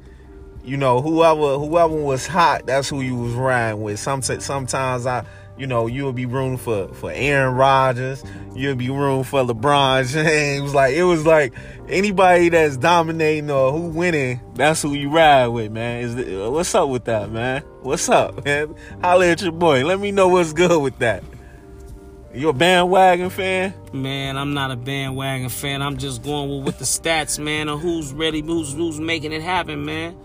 you 0.64 0.76
know, 0.76 1.02
whoever 1.02 1.58
whoever 1.58 1.94
was 1.94 2.26
hot, 2.26 2.66
that's 2.66 2.88
who 2.88 3.02
you 3.02 3.16
was 3.16 3.34
riding 3.34 3.82
with. 3.82 4.00
Some 4.00 4.22
sometimes 4.22 5.06
I 5.06 5.24
you 5.60 5.66
know, 5.66 5.86
you'll 5.86 6.14
be 6.14 6.24
room 6.24 6.56
for 6.56 6.88
for 6.94 7.12
Aaron 7.12 7.54
Rodgers, 7.54 8.24
you'll 8.54 8.76
be 8.76 8.88
room 8.88 9.24
for 9.24 9.44
LeBron 9.44 10.06
James. 10.12 10.74
Like 10.74 10.94
it 10.94 11.04
was 11.04 11.26
like 11.26 11.52
anybody 11.86 12.48
that's 12.48 12.78
dominating 12.78 13.50
or 13.50 13.70
who 13.70 13.88
winning, 13.88 14.40
that's 14.54 14.80
who 14.80 14.94
you 14.94 15.10
ride 15.10 15.48
with, 15.48 15.70
man. 15.70 16.02
Is 16.02 16.16
the, 16.16 16.46
uh, 16.46 16.50
what's 16.50 16.74
up 16.74 16.88
with 16.88 17.04
that, 17.04 17.30
man? 17.30 17.60
What's 17.82 18.08
up, 18.08 18.42
man? 18.42 18.74
Holla 19.02 19.26
at 19.26 19.42
your 19.42 19.52
boy. 19.52 19.84
Let 19.84 20.00
me 20.00 20.12
know 20.12 20.28
what's 20.28 20.54
good 20.54 20.80
with 20.80 20.98
that. 21.00 21.22
You 22.32 22.48
a 22.48 22.52
bandwagon 22.54 23.28
fan? 23.28 23.74
Man, 23.92 24.38
I'm 24.38 24.54
not 24.54 24.70
a 24.70 24.76
bandwagon 24.76 25.50
fan. 25.50 25.82
I'm 25.82 25.98
just 25.98 26.22
going 26.22 26.48
with, 26.48 26.64
with 26.64 26.78
the 26.78 26.84
stats, 26.86 27.38
man, 27.38 27.68
of 27.68 27.80
who's 27.80 28.14
ready, 28.14 28.40
who's 28.40 28.72
who's 28.72 28.98
making 28.98 29.32
it 29.32 29.42
happen, 29.42 29.84
man. 29.84 30.16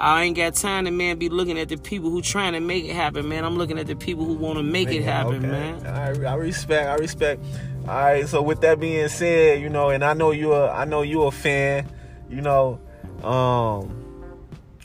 I 0.00 0.22
ain't 0.22 0.36
got 0.36 0.54
time 0.54 0.86
to 0.86 0.90
man 0.90 1.18
be 1.18 1.28
looking 1.28 1.58
at 1.58 1.68
the 1.68 1.76
people 1.76 2.08
who 2.08 2.22
trying 2.22 2.54
to 2.54 2.60
make 2.60 2.84
it 2.84 2.94
happen, 2.94 3.28
man. 3.28 3.44
I'm 3.44 3.58
looking 3.58 3.78
at 3.78 3.86
the 3.86 3.94
people 3.94 4.24
who 4.24 4.32
want 4.32 4.56
to 4.56 4.62
make, 4.62 4.88
make, 4.88 4.96
it 4.96 5.02
happen, 5.02 5.36
okay. 5.36 5.46
man. 5.46 5.86
I, 5.86 6.08
I 6.24 6.34
respect. 6.36 6.88
I 6.88 6.94
respect. 6.94 7.44
All 7.82 7.94
right. 7.94 8.26
So 8.26 8.40
with 8.40 8.62
that 8.62 8.80
being 8.80 9.08
said, 9.08 9.60
you 9.60 9.68
know, 9.68 9.90
and 9.90 10.02
I 10.02 10.14
know 10.14 10.30
you're, 10.30 10.70
I 10.70 10.86
know 10.86 11.02
you're 11.02 11.28
a 11.28 11.30
fan. 11.30 11.86
You 12.30 12.40
know, 12.40 12.80
um, 13.22 14.00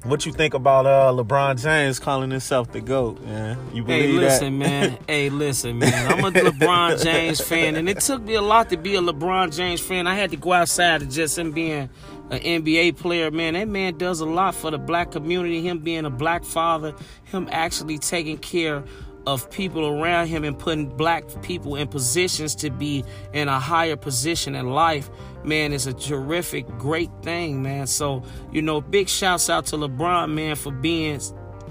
what 0.06 0.25
you 0.25 0.32
think 0.32 0.54
about 0.54 0.86
uh 0.86 1.12
LeBron 1.12 1.62
James 1.62 1.99
calling 1.99 2.30
himself 2.30 2.71
the 2.71 2.82
GOAT, 2.82 3.21
man? 3.23 3.58
You 3.73 3.84
believe 3.84 4.19
that? 4.19 4.41
Hey, 4.41 4.49
listen, 4.49 4.60
that? 4.60 4.69
man. 4.69 4.97
hey, 5.08 5.30
listen, 5.30 5.80
man. 5.80 6.12
I'm 6.12 6.25
a 6.25 6.32
LeBron 6.32 7.04
James 7.04 7.41
fan, 7.41 7.75
and 7.75 7.88
it 7.88 8.01
took 8.01 8.21
me 8.21 8.36
a 8.36 8.41
lot 8.41 8.69
to 8.69 8.78
be 8.78 8.95
a 8.95 9.01
LeBron 9.01 9.56
James 9.56 9.82
fan. 9.82 10.08
I 10.08 10.15
had 10.15 10.32
to 10.32 10.38
go 10.38 10.51
outside 10.54 11.01
of 11.01 11.10
just 11.10 11.38
him 11.38 11.51
being 11.51 11.89
an 12.29 12.39
NBA 12.39 12.97
player, 12.97 13.31
man. 13.31 13.53
That 13.53 13.67
man 13.67 13.97
does 13.97 14.19
a 14.19 14.25
lot 14.25 14.55
for 14.55 14.71
the 14.71 14.77
black 14.77 15.11
community. 15.11 15.61
Him 15.61 15.79
being 15.79 16.05
a 16.05 16.09
black 16.09 16.43
father, 16.43 16.95
him 17.25 17.47
actually 17.51 17.97
taking 17.97 18.38
care 18.38 18.83
of 19.27 19.49
people 19.49 19.85
around 19.88 20.27
him 20.27 20.43
and 20.43 20.57
putting 20.57 20.88
black 20.88 21.23
people 21.41 21.75
in 21.75 21.88
positions 21.88 22.55
to 22.55 22.69
be 22.69 23.03
in 23.33 23.47
a 23.47 23.59
higher 23.59 23.95
position 23.95 24.55
in 24.55 24.69
life, 24.69 25.09
man, 25.43 25.73
is 25.73 25.88
a 25.88 25.93
terrific, 25.93 26.67
great 26.77 27.09
thing, 27.23 27.61
man. 27.61 27.88
So, 27.88 28.23
you 28.51 28.61
know, 28.61 28.81
big 28.81 29.09
shouts 29.09 29.49
out 29.49 29.65
to 29.67 29.77
LeBron, 29.77 30.31
man, 30.31 30.55
for 30.55 30.71
being 30.71 31.19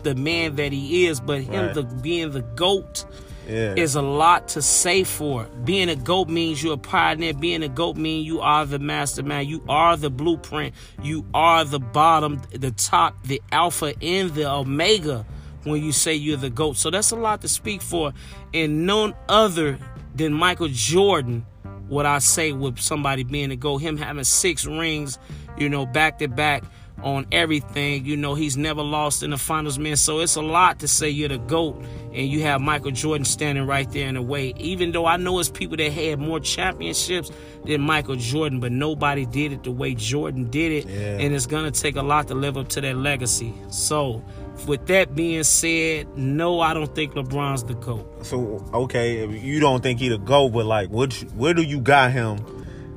the 0.02 0.14
man 0.14 0.56
that 0.56 0.72
he 0.72 1.06
is, 1.06 1.20
but 1.20 1.42
him 1.42 1.66
right. 1.66 1.74
the 1.74 1.82
being 1.82 2.30
the 2.32 2.42
GOAT 2.42 3.04
yeah. 3.48 3.74
is 3.74 3.94
a 3.94 4.02
lot 4.02 4.48
to 4.48 4.62
say 4.62 5.04
for. 5.04 5.44
Being 5.64 5.88
a 5.88 5.96
GOAT 5.96 6.28
means 6.28 6.62
you're 6.62 6.74
a 6.74 6.78
pioneer. 6.78 7.35
Being 7.35 7.62
a 7.62 7.68
GOAT 7.68 7.96
means 7.96 8.26
you 8.26 8.40
are 8.40 8.66
the 8.66 8.78
mastermind. 8.78 9.48
You 9.48 9.62
are 9.68 9.96
the 9.96 10.11
blueprint. 10.11 10.74
You 11.02 11.24
are 11.35 11.64
the 11.64 11.80
bottom, 11.80 12.42
the 12.50 12.70
top, 12.70 13.22
the 13.24 13.42
alpha, 13.52 13.94
and 14.02 14.30
the 14.35 14.50
omega 14.50 15.24
when 15.64 15.83
you 15.83 15.92
say 15.92 16.14
you're 16.14 16.37
the 16.37 16.50
GOAT. 16.50 16.76
So 16.76 16.90
that's 16.90 17.11
a 17.11 17.16
lot 17.16 17.40
to 17.42 17.48
speak 17.48 17.83
for. 17.83 18.12
And 18.52 18.87
none 18.87 19.14
other 19.28 19.78
than 20.14 20.33
Michael 20.33 20.68
Jordan 20.68 21.46
what 21.88 22.07
I 22.07 22.18
say 22.18 22.52
with 22.52 22.78
somebody 22.78 23.24
being 23.24 23.50
a 23.50 23.57
GOAT. 23.57 23.78
Him 23.78 23.96
having 23.96 24.24
six 24.24 24.66
rings, 24.66 25.18
you 25.59 25.68
know, 25.68 25.87
back 25.87 26.18
to 26.18 26.28
back 26.28 26.64
on 27.02 27.26
everything. 27.33 28.04
You 28.04 28.16
know, 28.16 28.35
he's 28.35 28.57
never 28.57 28.83
lost 28.83 29.22
in 29.22 29.30
the 29.30 29.38
finals, 29.38 29.78
man. 29.78 29.96
So 29.96 30.20
it's 30.20 30.37
a 30.37 30.42
lot 30.42 30.78
to 30.80 30.88
say 30.88 31.11
you're 31.11 31.28
the 31.28 31.38
GOAT 31.38 31.83
and 32.12 32.28
you 32.28 32.42
have 32.42 32.61
Michael 32.61 32.92
Jordan 32.92 33.24
standing 33.24 33.66
right 33.66 33.90
there 33.90 34.09
in 34.09 34.14
the 34.14 34.22
way. 34.22 34.54
Even 34.59 34.92
though 34.92 35.07
I 35.07 35.16
know 35.16 35.38
it's 35.38 35.48
people 35.48 35.76
that 35.76 35.92
had 35.92 36.18
more 36.18 36.40
championships 36.40 37.30
than 37.64 37.80
Michael 37.80 38.16
Jordan, 38.16 38.61
but 38.61 38.72
nobody 38.72 39.26
did 39.26 39.52
it 39.52 39.64
the 39.64 39.70
way 39.70 39.94
Jordan 39.94 40.50
did 40.50 40.72
it. 40.72 40.87
Yeah. 40.87 41.18
And 41.18 41.35
it's 41.35 41.46
going 41.46 41.70
to 41.70 41.80
take 41.80 41.96
a 41.96 42.02
lot 42.02 42.28
to 42.28 42.35
live 42.35 42.57
up 42.57 42.68
to 42.70 42.80
that 42.80 42.96
legacy. 42.96 43.52
So, 43.68 44.24
with 44.66 44.87
that 44.87 45.14
being 45.14 45.42
said, 45.42 46.16
no, 46.16 46.61
I 46.61 46.74
don't 46.74 46.94
think 46.94 47.14
LeBron's 47.14 47.64
the 47.64 47.74
GOAT. 47.74 48.24
So, 48.24 48.64
okay, 48.72 49.26
you 49.26 49.61
don't 49.61 49.83
think 49.83 49.98
he 49.98 50.09
the 50.09 50.18
GOAT, 50.18 50.50
but 50.50 50.64
like, 50.64 50.90
what, 50.90 51.12
where 51.35 51.54
do 51.54 51.62
you 51.62 51.80
got 51.80 52.12
him 52.12 52.38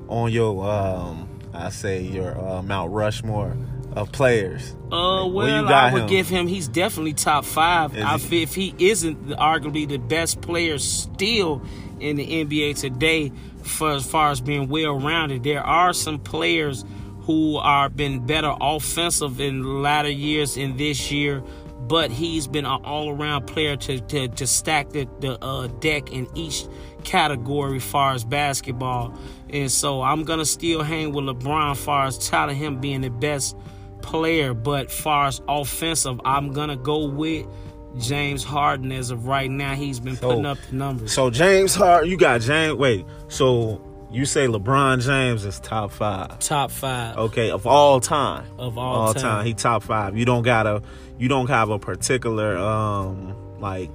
on 0.08 0.32
your, 0.32 0.70
um, 0.70 1.28
I 1.54 1.70
say, 1.70 2.04
your 2.04 2.40
uh, 2.40 2.62
Mount 2.62 2.92
Rushmore? 2.92 3.58
Of 3.98 4.12
players. 4.12 4.76
Uh, 4.92 5.28
well, 5.28 5.68
I 5.68 5.92
would 5.92 6.04
him? 6.04 6.08
give 6.08 6.30
him. 6.30 6.48
He's 6.48 6.68
definitely 6.68 7.14
top 7.14 7.44
five. 7.46 7.98
I 7.98 8.18
he? 8.18 8.44
if 8.44 8.54
he 8.54 8.74
isn't 8.78 9.30
arguably 9.30 9.88
the 9.88 9.98
best 9.98 10.42
player 10.42 10.78
still 10.78 11.62
in 12.00 12.16
the 12.16 12.46
NBA 12.46 12.80
today, 12.80 13.32
for 13.64 13.92
as 13.92 14.10
far 14.10 14.32
as 14.32 14.40
being 14.40 14.70
well 14.70 15.00
rounded, 15.00 15.44
there 15.44 15.64
are 15.64 15.94
some 15.94 16.20
players 16.20 16.86
who 17.22 17.58
are 17.58 17.90
been 17.90 18.26
better 18.26 18.54
offensive 18.62 19.42
in 19.42 19.82
latter 19.82 20.10
years 20.10 20.56
in 20.58 20.78
this 20.78 21.12
year. 21.12 21.44
But 21.88 22.12
he's 22.12 22.48
been 22.48 22.66
an 22.66 22.84
all-around 22.84 23.48
player 23.48 23.78
to 23.78 24.00
to, 24.00 24.28
to 24.28 24.48
stack 24.48 24.90
the, 24.90 25.08
the 25.22 25.42
uh, 25.44 25.68
deck 25.68 26.12
in 26.12 26.28
each 26.36 26.66
category, 27.04 27.80
far 27.80 28.14
as 28.14 28.26
basketball. 28.26 29.18
And 29.50 29.72
so 29.72 30.02
I'm 30.02 30.24
gonna 30.24 30.46
still 30.46 30.84
hang 30.84 31.14
with 31.14 31.26
LeBron, 31.26 31.78
far 31.78 32.06
as 32.06 32.30
touting 32.30 32.58
him 32.58 32.80
being 32.80 33.02
the 33.02 33.10
best 33.10 33.56
player, 34.08 34.54
but 34.54 34.90
far 34.92 35.28
as 35.28 35.42
offensive, 35.48 36.20
I'm 36.26 36.54
gonna 36.54 36.78
go 36.78 37.06
with 37.08 37.46
James 38.00 38.44
Harden 38.44 38.92
as 38.92 39.12
of 39.12 39.28
right 39.28 39.50
now. 39.52 39.74
He's 39.76 40.00
been 40.00 40.16
So- 40.16 40.30
putting 40.30 40.46
up 40.46 40.58
the 40.70 40.76
numbers. 40.76 41.12
So 41.14 41.30
James 41.30 41.76
Harden, 41.76 42.10
you 42.10 42.18
got 42.18 42.42
James. 42.42 42.76
Wait, 42.76 43.06
so 43.28 43.82
you 44.12 44.26
say 44.26 44.48
LeBron 44.48 45.02
James 45.06 45.44
is 45.46 45.60
top 45.60 45.92
five? 45.92 46.40
Top 46.40 46.72
five 46.72 47.18
Okay, 47.18 47.52
of 47.52 47.68
all 47.68 48.00
time. 48.00 48.46
of 48.58 48.78
all, 48.78 49.14
time. 49.14 49.46
He 49.46 49.54
top 49.54 49.84
five. 49.84 50.18
You 50.18 50.26
don't 50.26 50.44
gotta. 50.44 50.82
You 51.20 51.28
don't 51.28 51.50
have 51.50 51.70
a 51.70 51.80
particular 51.80 52.58
um 52.58 53.36
like 53.60 53.90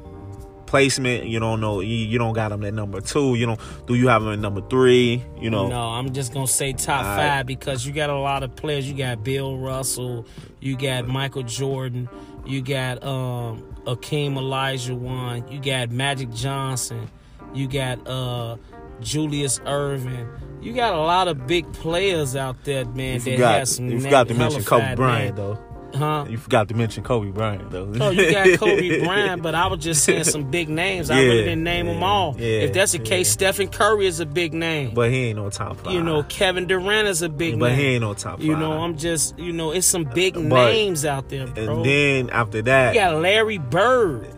placement. 0.73 1.27
You 1.27 1.39
don't 1.39 1.61
know. 1.61 1.81
You, 1.81 1.95
you 1.95 2.17
don't 2.17 2.33
got 2.33 2.51
him 2.51 2.65
at 2.65 2.73
number 2.73 3.03
two. 3.03 3.35
You 3.35 3.45
don't. 3.45 3.61
Do 3.87 3.95
you 3.95 4.09
have 4.09 4.23
him 4.23 4.31
at 4.31 4.39
number 4.39 4.63
three? 4.63 5.23
You 5.39 5.51
know. 5.51 5.69
No, 5.69 5.81
I'm 5.81 6.15
just 6.15 6.33
gonna 6.33 6.47
say 6.47 6.73
top 6.73 7.05
right. 7.05 7.17
five 7.17 7.47
because 7.47 7.85
you 7.87 7.93
got 7.93 8.09
a 8.09 8.17
lot 8.17 8.43
of 8.43 8.57
players. 8.57 8.89
You 8.91 8.97
got 8.97 9.23
Bill 9.23 9.59
Russell, 9.59 10.27
you 10.61 10.75
got 10.79 11.07
Michael 11.07 11.43
Jordan, 11.43 12.09
you 12.47 12.63
got 12.63 13.05
um 13.05 13.63
Hakeem 13.87 14.35
Olajuwon, 14.35 15.53
you 15.53 15.61
got 15.61 15.91
Magic 15.91 16.33
Johnson, 16.33 17.11
you 17.53 17.69
got 17.69 18.09
uh 18.09 18.57
Julius 19.03 19.59
Erving. 19.61 20.27
You 20.63 20.73
got 20.73 20.95
a 20.95 21.01
lot 21.01 21.29
of 21.29 21.47
big 21.47 21.71
players 21.75 22.35
out 22.35 22.65
there, 22.65 22.87
man. 22.87 23.17
You 23.17 23.21
that 23.21 23.31
forgot. 23.33 23.59
has 23.59 23.77
some 23.77 23.91
You 23.91 24.01
forgot 24.01 24.29
to 24.29 24.35
mention 24.35 24.65
Kobe 24.65 24.95
Bryant 24.95 25.37
though. 25.37 25.59
Huh? 25.95 26.27
You 26.29 26.39
forgot 26.39 26.69
to 26.69 26.75
mention 26.75 27.03
Kobe 27.05 27.31
Bryant 27.31 27.71
though. 27.71 27.91
Oh, 28.01 28.11
you 28.11 28.31
got 28.31 28.47
Kobe 28.59 29.05
Bryant, 29.05 29.43
but 29.43 29.55
I 29.55 29.67
was 29.67 29.83
just 29.83 30.05
saying 30.05 30.25
some 30.25 30.51
big 30.51 30.69
names. 30.69 31.11
I 31.11 31.21
really 31.21 31.45
didn't 31.45 31.65
name 31.65 31.87
them 31.87 32.03
all. 32.03 32.35
yeah, 32.39 32.61
if 32.61 32.73
that's 32.73 32.93
the 32.93 32.99
yeah. 32.99 33.05
case, 33.05 33.31
Stephen 33.31 33.69
Curry 33.69 34.07
is 34.07 34.21
a 34.21 34.27
big 34.27 34.55
name. 34.55 34.93
But 34.95 35.11
he 35.11 35.27
ain't 35.27 35.37
no 35.39 35.51
top 35.51 35.77
five. 35.79 35.93
you 35.93 36.03
know, 36.03 36.23
Kevin 36.25 36.67
Durant 36.67 37.09
is 37.09 37.23
a 37.23 37.29
big 37.29 37.59
but 37.59 37.69
name. 37.71 37.79
he 37.79 37.85
ain't 37.87 38.01
no 38.03 38.15
top 38.15 38.39
five. 38.39 38.45
You 38.47 38.57
know, 38.57 38.73
I'm 38.73 38.97
just, 38.97 39.39
you 39.39 39.53
know, 39.53 39.71
it's 39.73 39.87
some 39.87 40.05
big 40.05 40.35
But- 40.35 40.43
names 40.73 41.05
out 41.05 41.29
there, 41.29 41.47
bro. 41.47 41.77
And 41.77 41.85
then 41.85 42.31
after 42.31 42.63
that, 42.63 42.95
you 42.95 43.01
got 43.01 43.17
Larry 43.21 43.59
Bird. 43.59 44.29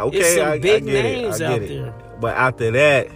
okay, 0.00 0.18
it's 0.18 0.34
some 0.34 0.48
I, 0.48 0.58
big 0.58 0.82
I 0.82 0.86
get 0.86 1.02
names 1.02 1.40
it. 1.40 1.44
I 1.44 1.52
out 1.54 1.62
it. 1.62 1.68
there. 1.68 1.94
But 2.20 2.36
after 2.36 2.70
that, 2.72 3.08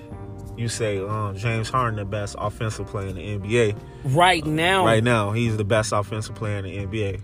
you 0.57 0.69
say 0.69 0.99
um, 0.99 1.37
James 1.37 1.69
Harden 1.69 1.97
the 1.99 2.05
best 2.05 2.35
offensive 2.37 2.87
player 2.89 3.07
in 3.07 3.15
the 3.15 3.39
NBA. 3.39 3.77
Right 4.05 4.45
now, 4.45 4.85
Right 4.85 5.05
now, 5.05 5.31
he's 5.31 5.57
the 5.57 5.65
best 5.65 5.93
offensive 5.93 6.35
player 6.35 6.59
in 6.59 6.65
the 6.65 6.77
NBA. 6.79 7.21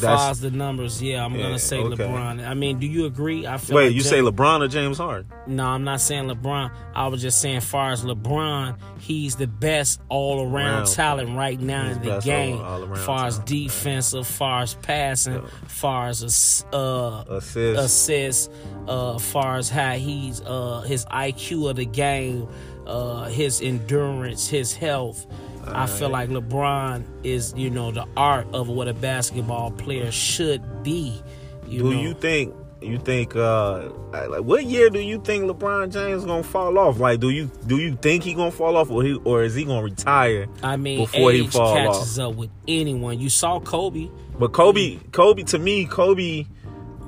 Far 0.00 0.34
the 0.34 0.50
numbers, 0.50 1.02
yeah, 1.02 1.24
I'm 1.24 1.34
Yeah, 1.34 1.42
gonna 1.42 1.58
say 1.58 1.78
okay. 1.78 2.04
LeBron. 2.04 2.46
I 2.46 2.54
mean, 2.54 2.78
do 2.78 2.86
you 2.86 3.06
agree? 3.06 3.46
I 3.46 3.56
feel 3.58 3.76
Wait, 3.76 3.86
like 3.86 3.94
you 3.94 4.02
Jam- 4.02 4.10
say 4.10 4.18
LeBron 4.20 4.60
or 4.62 4.68
James 4.68 4.98
Harden? 4.98 5.26
No, 5.46 5.66
I'm 5.66 5.84
not 5.84 6.00
saying 6.00 6.28
LeBron. 6.28 6.70
I 6.94 7.06
was 7.08 7.20
just 7.22 7.40
saying, 7.40 7.60
far 7.60 7.92
as 7.92 8.04
LeBron, 8.04 8.76
he's 9.00 9.36
the 9.36 9.46
best 9.46 10.00
all 10.08 10.46
around 10.50 10.86
talent 10.86 11.36
right 11.36 11.60
now 11.60 11.88
He's 11.88 11.96
in 11.98 12.02
the 12.04 12.20
game. 12.20 12.56
all- 12.58 12.64
all-around 12.64 12.96
far 12.98 13.26
as 13.26 13.34
talent. 13.34 13.48
defensive, 13.48 14.26
far 14.26 14.62
as 14.62 14.74
passing, 14.74 15.42
far 15.68 16.08
as 16.08 16.64
uh, 16.72 17.24
Assist. 17.28 17.80
assists, 17.80 18.48
uh, 18.88 19.18
far 19.18 19.56
as 19.56 19.68
how 19.70 19.92
he's 19.92 20.40
uh, 20.42 20.80
his 20.86 21.04
IQ 21.06 21.70
of 21.70 21.76
the 21.76 21.86
game, 21.86 22.46
uh, 22.86 23.24
his 23.24 23.60
endurance, 23.62 24.48
his 24.48 24.72
health. 24.74 25.26
I 25.68 25.86
feel 25.86 26.08
like 26.10 26.28
LeBron 26.30 27.04
is, 27.22 27.54
you 27.56 27.70
know, 27.70 27.90
the 27.90 28.06
art 28.16 28.46
of 28.52 28.68
what 28.68 28.88
a 28.88 28.94
basketball 28.94 29.70
player 29.70 30.10
should 30.10 30.82
be. 30.82 31.20
You 31.68 31.78
do 31.82 31.94
know? 31.94 32.00
you 32.00 32.14
think? 32.14 32.54
You 32.82 32.98
think? 32.98 33.34
uh 33.34 33.88
Like, 34.12 34.42
what 34.42 34.64
year 34.66 34.90
do 34.90 35.00
you 35.00 35.18
think 35.18 35.44
LeBron 35.44 35.90
James 35.92 36.24
gonna 36.24 36.42
fall 36.42 36.78
off? 36.78 36.98
Like, 37.00 37.20
do 37.20 37.30
you 37.30 37.50
do 37.66 37.78
you 37.78 37.96
think 37.96 38.22
he 38.24 38.34
gonna 38.34 38.50
fall 38.50 38.76
off, 38.76 38.90
or 38.90 39.02
he 39.02 39.14
or 39.24 39.42
is 39.42 39.54
he 39.54 39.64
gonna 39.64 39.82
retire? 39.82 40.46
I 40.62 40.76
mean, 40.76 40.98
before 41.00 41.32
he 41.32 41.46
fall 41.46 41.74
catches 41.74 42.18
up 42.18 42.34
with 42.34 42.50
anyone. 42.68 43.18
You 43.18 43.30
saw 43.30 43.58
Kobe. 43.60 44.08
But 44.38 44.52
Kobe, 44.52 44.98
Kobe 45.12 45.44
to 45.44 45.58
me, 45.58 45.86
Kobe, 45.86 46.44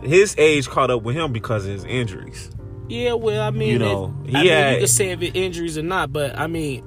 his 0.02 0.34
age 0.38 0.68
caught 0.68 0.90
up 0.90 1.02
with 1.02 1.14
him 1.16 1.32
because 1.32 1.66
of 1.66 1.72
his 1.72 1.84
injuries. 1.84 2.50
Yeah, 2.88 3.14
well, 3.14 3.42
I 3.42 3.50
mean, 3.50 3.70
You 3.72 3.78
know, 3.80 4.14
it- 4.24 4.30
he 4.30 4.36
I 4.36 4.42
mean, 4.42 4.52
had- 4.52 4.74
you 4.74 4.80
could 4.80 4.88
say 4.90 5.10
if 5.10 5.20
it 5.20 5.34
injuries 5.36 5.76
or 5.76 5.82
not, 5.82 6.12
but 6.12 6.38
I 6.38 6.46
mean, 6.46 6.84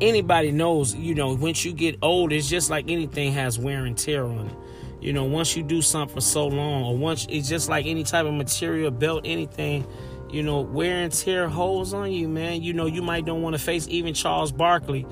anybody 0.00 0.50
knows. 0.50 0.94
You 0.94 1.14
know, 1.14 1.34
once 1.34 1.64
you 1.64 1.72
get 1.72 1.96
old, 2.02 2.32
it's 2.32 2.48
just 2.48 2.70
like 2.70 2.86
anything 2.88 3.32
has 3.32 3.58
wear 3.58 3.84
and 3.84 3.96
tear 3.96 4.24
on 4.24 4.46
it. 4.46 4.56
You 5.00 5.12
know, 5.12 5.24
once 5.24 5.56
you 5.56 5.62
do 5.62 5.80
something 5.80 6.16
for 6.16 6.20
so 6.20 6.48
long, 6.48 6.84
or 6.84 6.96
once 6.96 7.26
it's 7.30 7.48
just 7.48 7.68
like 7.68 7.86
any 7.86 8.02
type 8.02 8.26
of 8.26 8.34
material, 8.34 8.90
belt, 8.90 9.22
anything. 9.24 9.86
You 10.30 10.42
know, 10.42 10.60
wear 10.60 10.96
and 10.98 11.12
tear 11.12 11.48
holds 11.48 11.94
on 11.94 12.12
you, 12.12 12.28
man. 12.28 12.62
You 12.62 12.74
know, 12.74 12.86
you 12.86 13.00
might 13.00 13.24
don't 13.24 13.40
want 13.40 13.54
to 13.54 13.62
face 13.62 13.86
even 13.88 14.12
Charles 14.12 14.52
Barkley. 14.52 15.06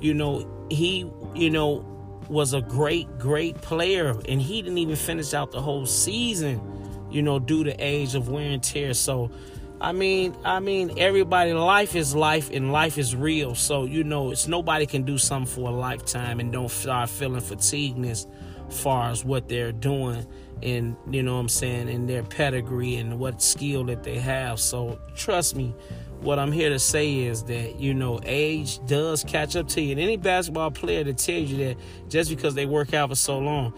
You 0.00 0.14
know, 0.14 0.66
he, 0.70 1.10
you 1.34 1.50
know, 1.50 1.84
was 2.28 2.54
a 2.54 2.60
great, 2.60 3.18
great 3.18 3.60
player, 3.60 4.16
and 4.28 4.40
he 4.40 4.62
didn't 4.62 4.78
even 4.78 4.94
finish 4.94 5.34
out 5.34 5.50
the 5.50 5.60
whole 5.60 5.86
season. 5.86 6.60
You 7.10 7.22
know, 7.22 7.40
due 7.40 7.64
to 7.64 7.74
age 7.84 8.14
of 8.14 8.28
wear 8.28 8.48
and 8.48 8.62
tear. 8.62 8.94
So, 8.94 9.32
I 9.80 9.92
mean, 9.92 10.36
I 10.44 10.60
mean, 10.60 10.98
everybody, 10.98 11.54
life 11.54 11.96
is 11.96 12.14
life, 12.14 12.50
and 12.52 12.70
life 12.70 12.98
is 12.98 13.16
real. 13.16 13.54
So, 13.54 13.84
you 13.84 14.04
know, 14.04 14.30
it's 14.30 14.46
nobody 14.46 14.84
can 14.84 15.04
do 15.04 15.16
something 15.16 15.50
for 15.50 15.70
a 15.70 15.72
lifetime 15.72 16.38
and 16.38 16.52
don't 16.52 16.70
start 16.70 17.08
feeling 17.08 17.40
fatigueness, 17.40 18.26
far 18.68 19.10
as 19.10 19.24
what 19.24 19.48
they're 19.48 19.72
doing, 19.72 20.26
and 20.62 20.96
you 21.10 21.22
know 21.22 21.34
what 21.34 21.40
I'm 21.40 21.48
saying, 21.48 21.88
in 21.88 22.06
their 22.06 22.22
pedigree 22.22 22.96
and 22.96 23.18
what 23.18 23.40
skill 23.40 23.84
that 23.84 24.02
they 24.02 24.18
have. 24.18 24.60
So, 24.60 24.98
trust 25.16 25.56
me, 25.56 25.74
what 26.20 26.38
I'm 26.38 26.52
here 26.52 26.68
to 26.68 26.78
say 26.78 27.20
is 27.20 27.44
that 27.44 27.80
you 27.80 27.94
know 27.94 28.20
age 28.24 28.84
does 28.86 29.24
catch 29.24 29.56
up 29.56 29.68
to 29.68 29.80
you. 29.80 29.92
And 29.92 30.00
any 30.00 30.18
basketball 30.18 30.70
player 30.70 31.04
that 31.04 31.16
tells 31.16 31.50
you 31.50 31.56
that 31.64 31.76
just 32.10 32.28
because 32.28 32.54
they 32.54 32.66
work 32.66 32.92
out 32.92 33.08
for 33.08 33.14
so 33.14 33.38
long, 33.38 33.72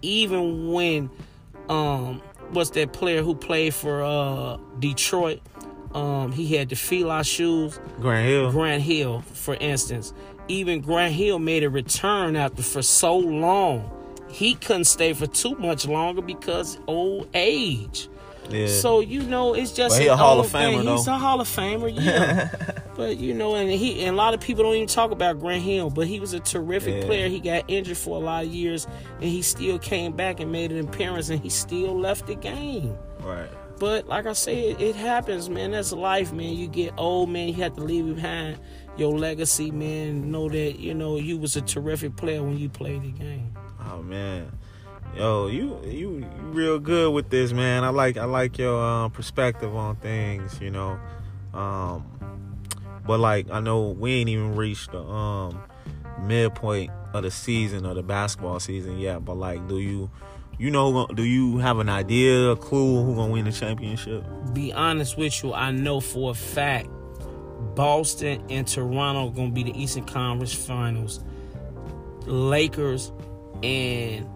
even 0.00 0.72
when 0.72 1.10
um 1.68 2.22
what's 2.50 2.70
that 2.70 2.92
player 2.92 3.22
who 3.22 3.34
played 3.34 3.74
for 3.74 4.02
uh 4.02 4.56
Detroit? 4.78 5.40
Um 5.94 6.32
he 6.32 6.54
had 6.56 6.68
the 6.68 6.76
Fila 6.76 7.22
shoes, 7.24 7.78
Grant 8.00 8.26
Hill. 8.28 8.50
Grant 8.50 8.82
Hill, 8.82 9.20
for 9.32 9.54
instance. 9.54 10.12
Even 10.48 10.80
Grant 10.80 11.14
Hill 11.14 11.38
made 11.38 11.62
a 11.64 11.70
return 11.70 12.36
after 12.36 12.62
for 12.62 12.82
so 12.82 13.16
long. 13.16 13.90
He 14.28 14.54
couldn't 14.56 14.84
stay 14.84 15.12
for 15.12 15.26
too 15.26 15.54
much 15.56 15.86
longer 15.86 16.20
because 16.20 16.78
old 16.86 17.28
age. 17.34 18.08
yeah. 18.50 18.66
So 18.66 19.00
you 19.00 19.22
know, 19.22 19.54
it's 19.54 19.72
just 19.72 19.96
But 19.96 20.02
he 20.02 20.08
a 20.08 20.16
Hall 20.16 20.40
of 20.40 20.46
old 20.46 20.50
thing. 20.52 20.80
Famer, 20.80 20.96
He's 20.96 21.06
a 21.06 21.16
Hall 21.16 21.40
of 21.40 21.48
Famer, 21.48 21.90
yeah. 21.94 22.50
but 22.96 23.18
you 23.18 23.34
know, 23.34 23.54
and 23.54 23.70
he 23.70 24.04
and 24.04 24.14
a 24.14 24.16
lot 24.16 24.34
of 24.34 24.40
people 24.40 24.64
don't 24.64 24.74
even 24.74 24.86
talk 24.88 25.10
about 25.10 25.40
Grant 25.40 25.62
Hill, 25.62 25.90
but 25.90 26.06
he 26.06 26.20
was 26.20 26.32
a 26.32 26.40
terrific 26.40 26.96
Yeah. 27.02 27.06
player. 27.06 27.28
He 27.28 27.40
got 27.40 27.64
injured 27.68 27.96
for 27.96 28.16
a 28.16 28.20
lot 28.24 28.44
of 28.44 28.50
years, 28.52 28.86
and 29.20 29.24
he 29.30 29.42
still 29.42 29.78
came 29.78 30.12
back 30.12 30.40
and 30.40 30.50
made 30.52 30.72
an 30.72 30.80
appearance, 30.88 31.28
and 31.30 31.40
he 31.40 31.48
still 31.50 31.98
left 31.98 32.26
the 32.26 32.34
game. 32.34 32.96
right. 33.22 33.48
But 33.80 34.06
like 34.06 34.24
I 34.26 34.34
said, 34.34 34.80
it 34.80 34.94
happens, 34.94 35.50
man. 35.50 35.72
That's 35.72 35.92
life, 35.92 36.32
man. 36.32 36.54
You 36.54 36.68
get 36.68 36.94
old, 36.96 37.28
man. 37.28 37.48
You 37.48 37.54
have 37.54 37.74
to 37.74 37.82
leave 37.82 38.14
behind 38.14 38.58
your 38.96 39.18
legacy, 39.18 39.72
man. 39.72 40.30
Know 40.30 40.48
that 40.48 40.78
you 40.78 40.94
know 40.94 41.16
you 41.16 41.38
was 41.38 41.56
a 41.56 41.60
terrific 41.60 42.14
player 42.14 42.40
when 42.42 42.56
you 42.56 42.68
played 42.68 43.02
the 43.02 43.10
game. 43.10 43.52
Oh 43.90 44.00
man, 44.00 44.52
yo, 45.16 45.48
you 45.48 45.80
you 45.84 46.18
you 46.18 46.26
real 46.52 46.78
good 46.78 47.12
with 47.12 47.30
this, 47.30 47.52
man. 47.52 47.82
I 47.82 47.88
like 47.88 48.16
I 48.16 48.26
like 48.26 48.58
your 48.58 48.80
um, 48.80 49.10
perspective 49.10 49.74
on 49.74 49.96
things, 49.96 50.60
you 50.60 50.70
know. 50.70 50.96
Um, 51.52 52.06
but 53.06 53.20
like 53.20 53.50
I 53.50 53.60
know 53.60 53.90
we 53.90 54.14
ain't 54.14 54.28
even 54.28 54.56
reached 54.56 54.92
the 54.92 55.00
um 55.00 55.62
midpoint 56.20 56.90
of 57.12 57.22
the 57.22 57.30
season 57.30 57.86
of 57.86 57.96
the 57.96 58.02
basketball 58.02 58.60
season 58.60 58.98
yet. 58.98 59.24
But 59.24 59.36
like, 59.36 59.66
do 59.68 59.78
you 59.78 60.10
you 60.58 60.70
know 60.70 61.06
do 61.08 61.24
you 61.24 61.58
have 61.58 61.78
an 61.78 61.88
idea, 61.88 62.50
a 62.50 62.56
clue 62.56 63.04
who 63.04 63.14
gonna 63.14 63.32
win 63.32 63.44
the 63.44 63.52
championship? 63.52 64.24
be 64.52 64.72
honest 64.72 65.16
with 65.16 65.42
you, 65.42 65.52
I 65.52 65.70
know 65.70 66.00
for 66.00 66.30
a 66.30 66.34
fact 66.34 66.88
Boston 67.74 68.44
and 68.50 68.66
Toronto 68.66 69.30
gonna 69.30 69.50
be 69.50 69.64
the 69.64 69.80
Eastern 69.80 70.04
Conference 70.04 70.54
Finals. 70.54 71.20
Lakers 72.26 73.12
and 73.62 74.26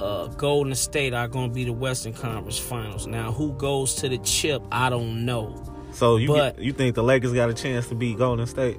uh, 0.00 0.26
Golden 0.28 0.74
State 0.74 1.14
are 1.14 1.28
gonna 1.28 1.52
be 1.52 1.64
the 1.64 1.72
Western 1.72 2.12
Conference 2.12 2.58
Finals. 2.58 3.06
Now, 3.06 3.32
who 3.32 3.52
goes 3.54 3.94
to 3.96 4.08
the 4.08 4.18
chip? 4.18 4.62
I 4.70 4.90
don't 4.90 5.24
know. 5.24 5.73
So 5.94 6.16
you 6.16 6.28
But- 6.28 6.58
you 6.60 6.72
think 6.72 6.94
the 6.94 7.02
Lakers 7.02 7.32
got 7.32 7.48
a 7.48 7.54
chance 7.54 7.88
to 7.88 7.94
beat 7.94 8.18
Golden 8.18 8.46
State? 8.46 8.78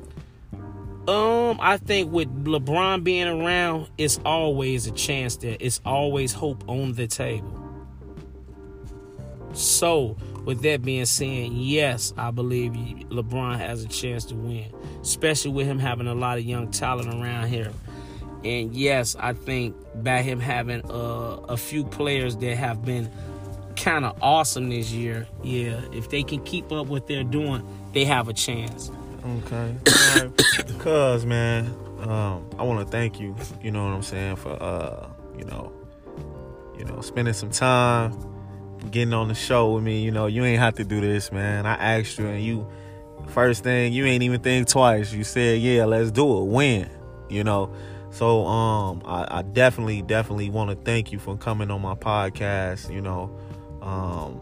Um, 1.08 1.36
Um, 1.46 1.60
I 1.62 1.78
think 1.78 2.12
with 2.12 2.28
LeBron 2.46 3.04
being 3.04 3.28
around, 3.28 3.88
it's 3.98 4.20
always 4.26 4.88
a 4.88 4.92
chance 4.92 5.38
there. 5.38 5.56
It's 5.60 5.80
always 5.86 6.34
hope 6.34 6.64
on 6.68 6.94
the 6.94 7.08
table. 7.08 7.48
So, 9.54 10.18
with 10.44 10.62
that 10.64 10.82
being 10.82 11.06
said, 11.06 11.54
yes, 11.54 12.14
I 12.18 12.32
believe 12.32 12.74
LeBron 13.10 13.58
has 13.58 13.84
a 13.84 13.88
chance 13.88 14.26
to 14.26 14.36
win, 14.36 14.66
especially 15.02 15.52
with 15.52 15.68
him 15.68 15.80
having 15.80 16.08
a 16.08 16.16
lot 16.16 16.40
of 16.40 16.44
young 16.44 16.72
talent 16.72 17.08
around 17.08 17.48
here. 17.48 17.72
And 18.44 18.76
yes, 18.76 19.16
I 19.18 19.34
think 19.34 19.76
by 20.04 20.24
him 20.24 20.40
having 20.40 20.82
uh, 20.90 21.38
a 21.48 21.58
few 21.58 21.84
players 21.86 22.36
that 22.38 22.56
have 22.58 22.84
been 22.84 23.10
kind 23.76 24.06
of 24.06 24.18
awesome 24.22 24.70
this 24.70 24.92
year, 24.92 25.28
yeah, 25.44 25.82
if 25.92 26.10
they 26.10 26.24
can 26.24 26.44
keep 26.44 26.72
up 26.72 26.88
what 26.88 27.08
they're 27.08 27.24
doing, 27.24 27.68
they 27.94 28.06
have 28.06 28.28
a 28.28 28.34
chance. 28.34 28.92
Okay. 29.26 29.76
Cause 30.80 31.26
man, 31.26 31.66
um, 32.02 32.50
I 32.60 32.64
want 32.64 32.86
to 32.86 32.92
thank 32.92 33.20
you. 33.20 33.36
You 33.62 33.72
know 33.72 33.84
what 33.84 33.94
I'm 33.94 34.04
saying 34.04 34.36
for 34.38 34.52
uh, 34.62 35.10
you 35.38 35.46
know, 35.46 35.72
you 36.78 36.86
know, 36.86 37.02
spending 37.02 37.34
some 37.34 37.50
time 37.50 38.14
getting 38.92 39.14
on 39.14 39.28
the 39.28 39.34
show 39.36 39.74
with 39.74 39.84
me. 39.84 40.02
You 40.02 40.12
know, 40.12 40.28
you 40.28 40.44
ain't 40.44 40.60
have 40.60 40.76
to 40.76 40.84
do 40.84 41.02
this, 41.02 41.32
man. 41.32 41.66
I 41.66 41.74
asked 41.74 42.20
you, 42.20 42.28
and 42.28 42.44
you 42.44 42.68
first 43.30 43.64
thing 43.64 43.94
you 43.94 44.06
ain't 44.06 44.24
even 44.24 44.42
think 44.42 44.68
twice. 44.68 45.12
You 45.12 45.24
said, 45.24 45.60
"Yeah, 45.62 45.86
let's 45.86 46.12
do 46.12 46.42
it." 46.42 46.46
When, 46.46 46.90
You 47.30 47.44
know. 47.44 47.74
So 48.12 48.46
um, 48.46 49.02
I, 49.04 49.40
I 49.40 49.42
definitely, 49.42 50.02
definitely 50.02 50.50
want 50.50 50.70
to 50.70 50.78
thank 50.78 51.12
you 51.12 51.20
for 51.20 51.36
coming 51.36 51.70
on 51.70 51.82
my 51.82 51.96
podcast. 51.96 52.94
You 52.94 53.02
know, 53.02 53.36
um, 53.86 54.42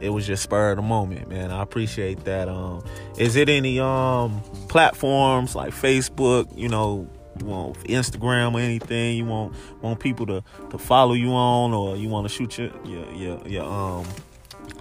it 0.00 0.10
was 0.10 0.26
just 0.26 0.42
spur 0.42 0.72
of 0.72 0.76
the 0.76 0.82
moment, 0.82 1.28
man. 1.28 1.50
I 1.50 1.62
appreciate 1.62 2.24
that. 2.24 2.48
Um, 2.48 2.84
is 3.18 3.36
it 3.36 3.48
any 3.48 3.80
um 3.80 4.42
platforms 4.68 5.54
like 5.54 5.72
Facebook, 5.72 6.56
you 6.56 6.68
know, 6.68 7.08
you 7.38 7.46
want 7.46 7.78
Instagram 7.84 8.54
or 8.54 8.60
anything 8.60 9.16
you 9.16 9.24
want 9.24 9.54
want 9.80 10.00
people 10.00 10.26
to 10.26 10.44
to 10.70 10.78
follow 10.78 11.14
you 11.14 11.30
on, 11.30 11.72
or 11.72 11.96
you 11.96 12.08
want 12.08 12.28
to 12.28 12.34
shoot 12.34 12.58
your 12.58 12.70
your 12.84 13.12
your, 13.12 13.48
your 13.48 13.64
um 13.64 14.06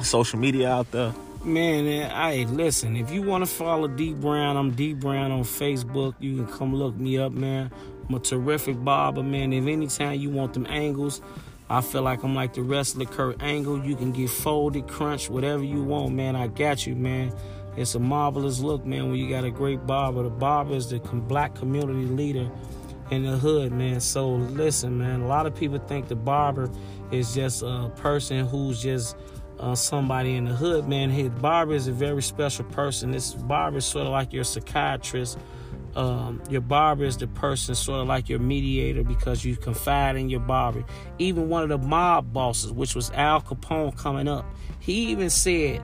social 0.02 0.40
media 0.40 0.70
out 0.70 0.92
there? 0.92 1.14
Man, 1.44 1.86
hey, 1.86 2.46
listen, 2.46 2.96
if 2.96 3.10
you 3.10 3.24
want 3.24 3.44
to 3.44 3.50
follow 3.50 3.88
Dee 3.88 4.14
Brown, 4.14 4.58
I'm 4.58 4.72
Dee 4.72 4.94
Brown 4.94 5.32
on 5.32 5.44
Facebook. 5.44 6.14
You 6.20 6.36
can 6.36 6.48
come 6.48 6.76
look 6.76 6.96
me 6.96 7.18
up, 7.18 7.32
man. 7.32 7.72
I'm 8.08 8.16
a 8.16 8.20
terrific 8.20 8.84
barber, 8.84 9.24
man. 9.24 9.52
If 9.52 9.66
anytime 9.66 10.20
you 10.20 10.30
want 10.30 10.54
them 10.54 10.68
angles, 10.68 11.22
I 11.72 11.80
feel 11.80 12.02
like 12.02 12.22
I'm 12.24 12.36
like 12.36 12.54
the 12.54 12.64
wrestler 12.64 13.06
Kurt 13.06 13.42
Angle. 13.42 13.86
You 13.86 13.96
can 13.96 14.12
get 14.12 14.30
folded, 14.30 14.90
crunch, 14.90 15.30
whatever 15.30 15.64
you 15.64 15.82
want, 15.82 16.14
man. 16.14 16.36
I 16.36 16.48
got 16.48 16.86
you, 16.86 16.96
man. 16.96 17.34
It's 17.78 17.96
a 17.96 18.00
marvelous 18.00 18.60
look, 18.60 18.86
man, 18.86 19.10
when 19.10 19.16
you 19.16 19.30
got 19.30 19.46
a 19.46 19.52
great 19.52 19.88
barber. 19.88 20.24
The 20.24 20.30
barber 20.30 20.76
is 20.76 20.90
the 20.90 21.00
black 21.00 21.56
community 21.56 22.08
leader 22.08 22.52
in 23.10 23.24
the 23.24 23.38
hood, 23.38 23.72
man. 23.72 24.02
So 24.02 24.32
listen, 24.32 24.98
man, 24.98 25.22
a 25.22 25.28
lot 25.28 25.46
of 25.46 25.56
people 25.56 25.80
think 25.80 26.10
the 26.10 26.16
barber 26.16 26.70
is 27.10 27.34
just 27.34 27.64
a 27.64 27.90
person 27.96 28.46
who's 28.46 28.82
just 28.82 29.16
uh, 29.58 29.74
somebody 29.74 30.36
in 30.36 30.44
the 30.44 30.54
hood, 30.54 30.90
man. 30.90 31.10
His 31.10 31.30
barber 31.30 31.74
is 31.74 31.88
a 31.88 31.94
very 31.94 32.22
special 32.22 32.66
person. 32.66 33.12
This 33.12 33.34
barber 33.34 33.78
is 33.78 33.86
sort 33.86 34.08
of 34.08 34.12
like 34.12 34.34
your 34.34 34.44
psychiatrist 34.44 35.38
um, 35.96 36.42
your 36.50 36.62
barber 36.62 37.04
is 37.04 37.18
the 37.18 37.28
person 37.28 37.76
sort 37.76 38.02
of 38.02 38.08
like 38.08 38.30
your 38.30 38.40
mediator 38.40 39.04
because 39.04 39.44
you 39.44 39.56
confide 39.58 40.16
in 40.16 40.30
your 40.30 40.40
barber. 40.40 40.84
Even 41.20 41.50
one 41.50 41.64
of 41.64 41.70
the 41.70 41.78
mob 41.78 42.32
bosses, 42.32 42.72
which 42.72 42.96
was 42.96 43.12
Al 43.12 43.42
Capone 43.42 43.96
coming 43.98 44.28
up, 44.28 44.46
he 44.80 45.12
even 45.12 45.30
said, 45.30 45.84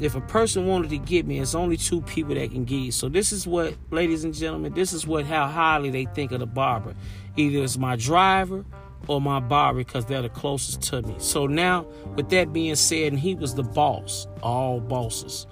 if 0.00 0.14
a 0.14 0.20
person 0.20 0.66
wanted 0.66 0.90
to 0.90 0.98
get 0.98 1.26
me, 1.26 1.40
it's 1.40 1.54
only 1.54 1.76
two 1.76 2.00
people 2.02 2.34
that 2.34 2.52
can 2.52 2.64
get 2.64 2.76
you. 2.76 2.92
So 2.92 3.08
this 3.08 3.32
is 3.32 3.46
what, 3.46 3.74
ladies 3.90 4.22
and 4.24 4.32
gentlemen, 4.32 4.74
this 4.74 4.92
is 4.92 5.06
what 5.06 5.26
how 5.26 5.48
highly 5.48 5.90
they 5.90 6.04
think 6.04 6.30
of 6.30 6.40
the 6.40 6.46
barber. 6.46 6.94
Either 7.36 7.64
it's 7.64 7.76
my 7.76 7.96
driver 7.96 8.64
or 9.08 9.20
my 9.20 9.40
barber 9.40 9.78
because 9.78 10.06
they're 10.06 10.22
the 10.22 10.28
closest 10.28 10.82
to 10.82 11.02
me. 11.02 11.16
So 11.18 11.46
now, 11.46 11.86
with 12.14 12.28
that 12.30 12.52
being 12.52 12.76
said, 12.76 13.12
and 13.12 13.18
he 13.18 13.34
was 13.34 13.54
the 13.54 13.62
boss, 13.62 14.28
all 14.42 14.80
bosses. 14.80 15.46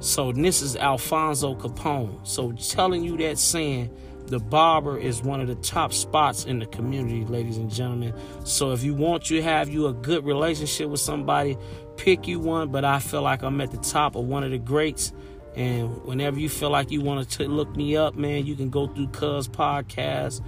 So 0.00 0.32
this 0.32 0.62
is 0.62 0.76
Alfonso 0.76 1.54
Capone. 1.54 2.26
So 2.26 2.52
telling 2.52 3.04
you 3.04 3.18
that 3.18 3.36
saying 3.36 3.94
the 4.28 4.38
barber 4.38 4.96
is 4.96 5.22
one 5.22 5.42
of 5.42 5.46
the 5.46 5.56
top 5.56 5.92
spots 5.92 6.44
in 6.46 6.58
the 6.58 6.64
community, 6.64 7.26
ladies 7.26 7.58
and 7.58 7.70
gentlemen. 7.70 8.14
So 8.44 8.72
if 8.72 8.82
you 8.82 8.94
want 8.94 9.26
to 9.26 9.42
have 9.42 9.68
you 9.68 9.88
a 9.88 9.92
good 9.92 10.24
relationship 10.24 10.88
with 10.88 11.00
somebody, 11.00 11.58
pick 11.98 12.26
you 12.26 12.40
one. 12.40 12.70
But 12.70 12.86
I 12.86 12.98
feel 12.98 13.20
like 13.20 13.42
I'm 13.42 13.60
at 13.60 13.72
the 13.72 13.76
top 13.78 14.16
of 14.16 14.24
one 14.24 14.42
of 14.42 14.52
the 14.52 14.58
greats. 14.58 15.12
And 15.54 16.02
whenever 16.04 16.38
you 16.38 16.48
feel 16.48 16.70
like 16.70 16.90
you 16.90 17.02
want 17.02 17.28
to 17.28 17.46
look 17.46 17.76
me 17.76 17.94
up, 17.94 18.14
man, 18.14 18.46
you 18.46 18.56
can 18.56 18.70
go 18.70 18.86
through 18.86 19.08
Cuz 19.08 19.48
Podcast 19.48 20.40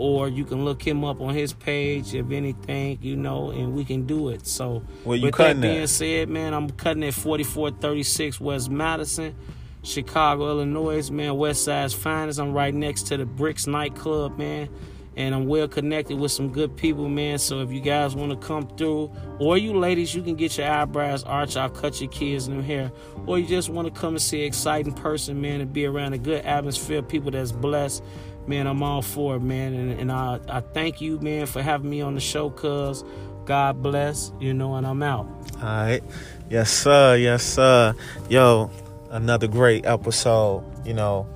or 0.00 0.30
you 0.30 0.46
can 0.46 0.64
look 0.64 0.80
him 0.82 1.04
up 1.04 1.20
on 1.20 1.34
his 1.34 1.52
page 1.52 2.14
if 2.14 2.30
anything, 2.30 2.98
you 3.02 3.16
know, 3.16 3.50
and 3.50 3.74
we 3.74 3.84
can 3.84 4.06
do 4.06 4.30
it. 4.30 4.46
So 4.46 4.82
well, 5.04 5.14
you 5.14 5.26
with 5.26 5.36
that 5.36 5.60
being 5.60 5.82
at? 5.82 5.90
said, 5.90 6.30
man, 6.30 6.54
I'm 6.54 6.70
cutting 6.70 7.04
at 7.04 7.12
4436 7.12 8.40
West 8.40 8.70
Madison, 8.70 9.36
Chicago, 9.82 10.48
Illinois, 10.48 11.10
man, 11.10 11.36
West 11.36 11.64
Side's 11.64 11.92
finest. 11.92 12.40
I'm 12.40 12.54
right 12.54 12.72
next 12.72 13.08
to 13.08 13.18
the 13.18 13.26
Bricks 13.26 13.66
nightclub, 13.66 14.38
man. 14.38 14.70
And 15.16 15.34
I'm 15.34 15.46
well 15.46 15.68
connected 15.68 16.18
with 16.18 16.32
some 16.32 16.48
good 16.48 16.78
people, 16.78 17.06
man. 17.06 17.36
So 17.36 17.60
if 17.60 17.70
you 17.70 17.80
guys 17.80 18.16
want 18.16 18.30
to 18.30 18.38
come 18.38 18.68
through, 18.78 19.12
or 19.38 19.58
you 19.58 19.74
ladies, 19.78 20.14
you 20.14 20.22
can 20.22 20.34
get 20.34 20.56
your 20.56 20.70
eyebrows 20.70 21.24
arched. 21.24 21.58
I'll 21.58 21.68
cut 21.68 22.00
your 22.00 22.08
kids' 22.08 22.48
new 22.48 22.62
hair. 22.62 22.90
Or 23.26 23.38
you 23.38 23.46
just 23.46 23.68
want 23.68 23.92
to 23.92 24.00
come 24.00 24.14
and 24.14 24.22
see 24.22 24.40
an 24.40 24.46
exciting 24.46 24.94
person, 24.94 25.42
man, 25.42 25.60
and 25.60 25.70
be 25.70 25.84
around 25.84 26.14
a 26.14 26.18
good 26.18 26.42
atmosphere, 26.46 27.02
people 27.02 27.32
that's 27.32 27.52
blessed 27.52 28.02
man, 28.50 28.66
I'm 28.66 28.82
all 28.82 29.00
for 29.00 29.36
it, 29.36 29.40
man. 29.40 29.72
And, 29.74 30.00
and 30.00 30.12
I, 30.12 30.40
I 30.48 30.60
thank 30.60 31.00
you, 31.00 31.20
man, 31.20 31.46
for 31.46 31.62
having 31.62 31.88
me 31.88 32.00
on 32.02 32.14
the 32.14 32.20
show, 32.20 32.50
cuz 32.50 33.04
God 33.44 33.80
bless, 33.80 34.32
you 34.40 34.52
know, 34.52 34.74
and 34.74 34.86
I'm 34.86 35.02
out. 35.02 35.26
All 35.56 35.62
right. 35.62 36.02
Yes, 36.50 36.70
sir. 36.70 37.16
Yes, 37.16 37.44
sir. 37.44 37.94
Yo, 38.28 38.68
another 39.10 39.46
great 39.46 39.86
episode, 39.86 40.64
you 40.84 40.92
know, 40.92 41.28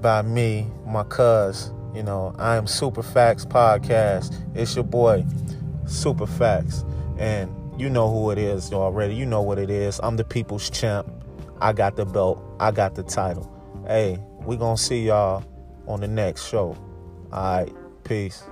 by 0.00 0.22
me, 0.22 0.66
my 0.86 1.04
cuz. 1.04 1.70
You 1.94 2.04
know, 2.04 2.34
I 2.38 2.56
am 2.56 2.64
SuperFacts 2.66 3.44
Podcast. 3.46 4.34
It's 4.54 4.74
your 4.76 4.84
boy, 4.84 5.24
SuperFacts. 5.84 6.88
And 7.18 7.50
you 7.78 7.90
know 7.90 8.08
who 8.10 8.30
it 8.30 8.38
is 8.38 8.72
already. 8.72 9.14
You 9.14 9.26
know 9.26 9.42
what 9.42 9.58
it 9.58 9.70
is. 9.70 10.00
I'm 10.02 10.16
the 10.16 10.24
people's 10.24 10.70
champ. 10.70 11.06
I 11.60 11.72
got 11.72 11.96
the 11.96 12.06
belt. 12.06 12.42
I 12.60 12.70
got 12.70 12.94
the 12.94 13.02
title. 13.02 13.50
Hey, 13.86 14.18
we 14.46 14.56
gonna 14.56 14.76
see 14.76 15.06
y'all 15.06 15.44
on 15.90 16.00
the 16.00 16.08
next 16.08 16.46
show. 16.46 16.76
All 17.32 17.58
right, 17.58 17.72
peace. 18.04 18.44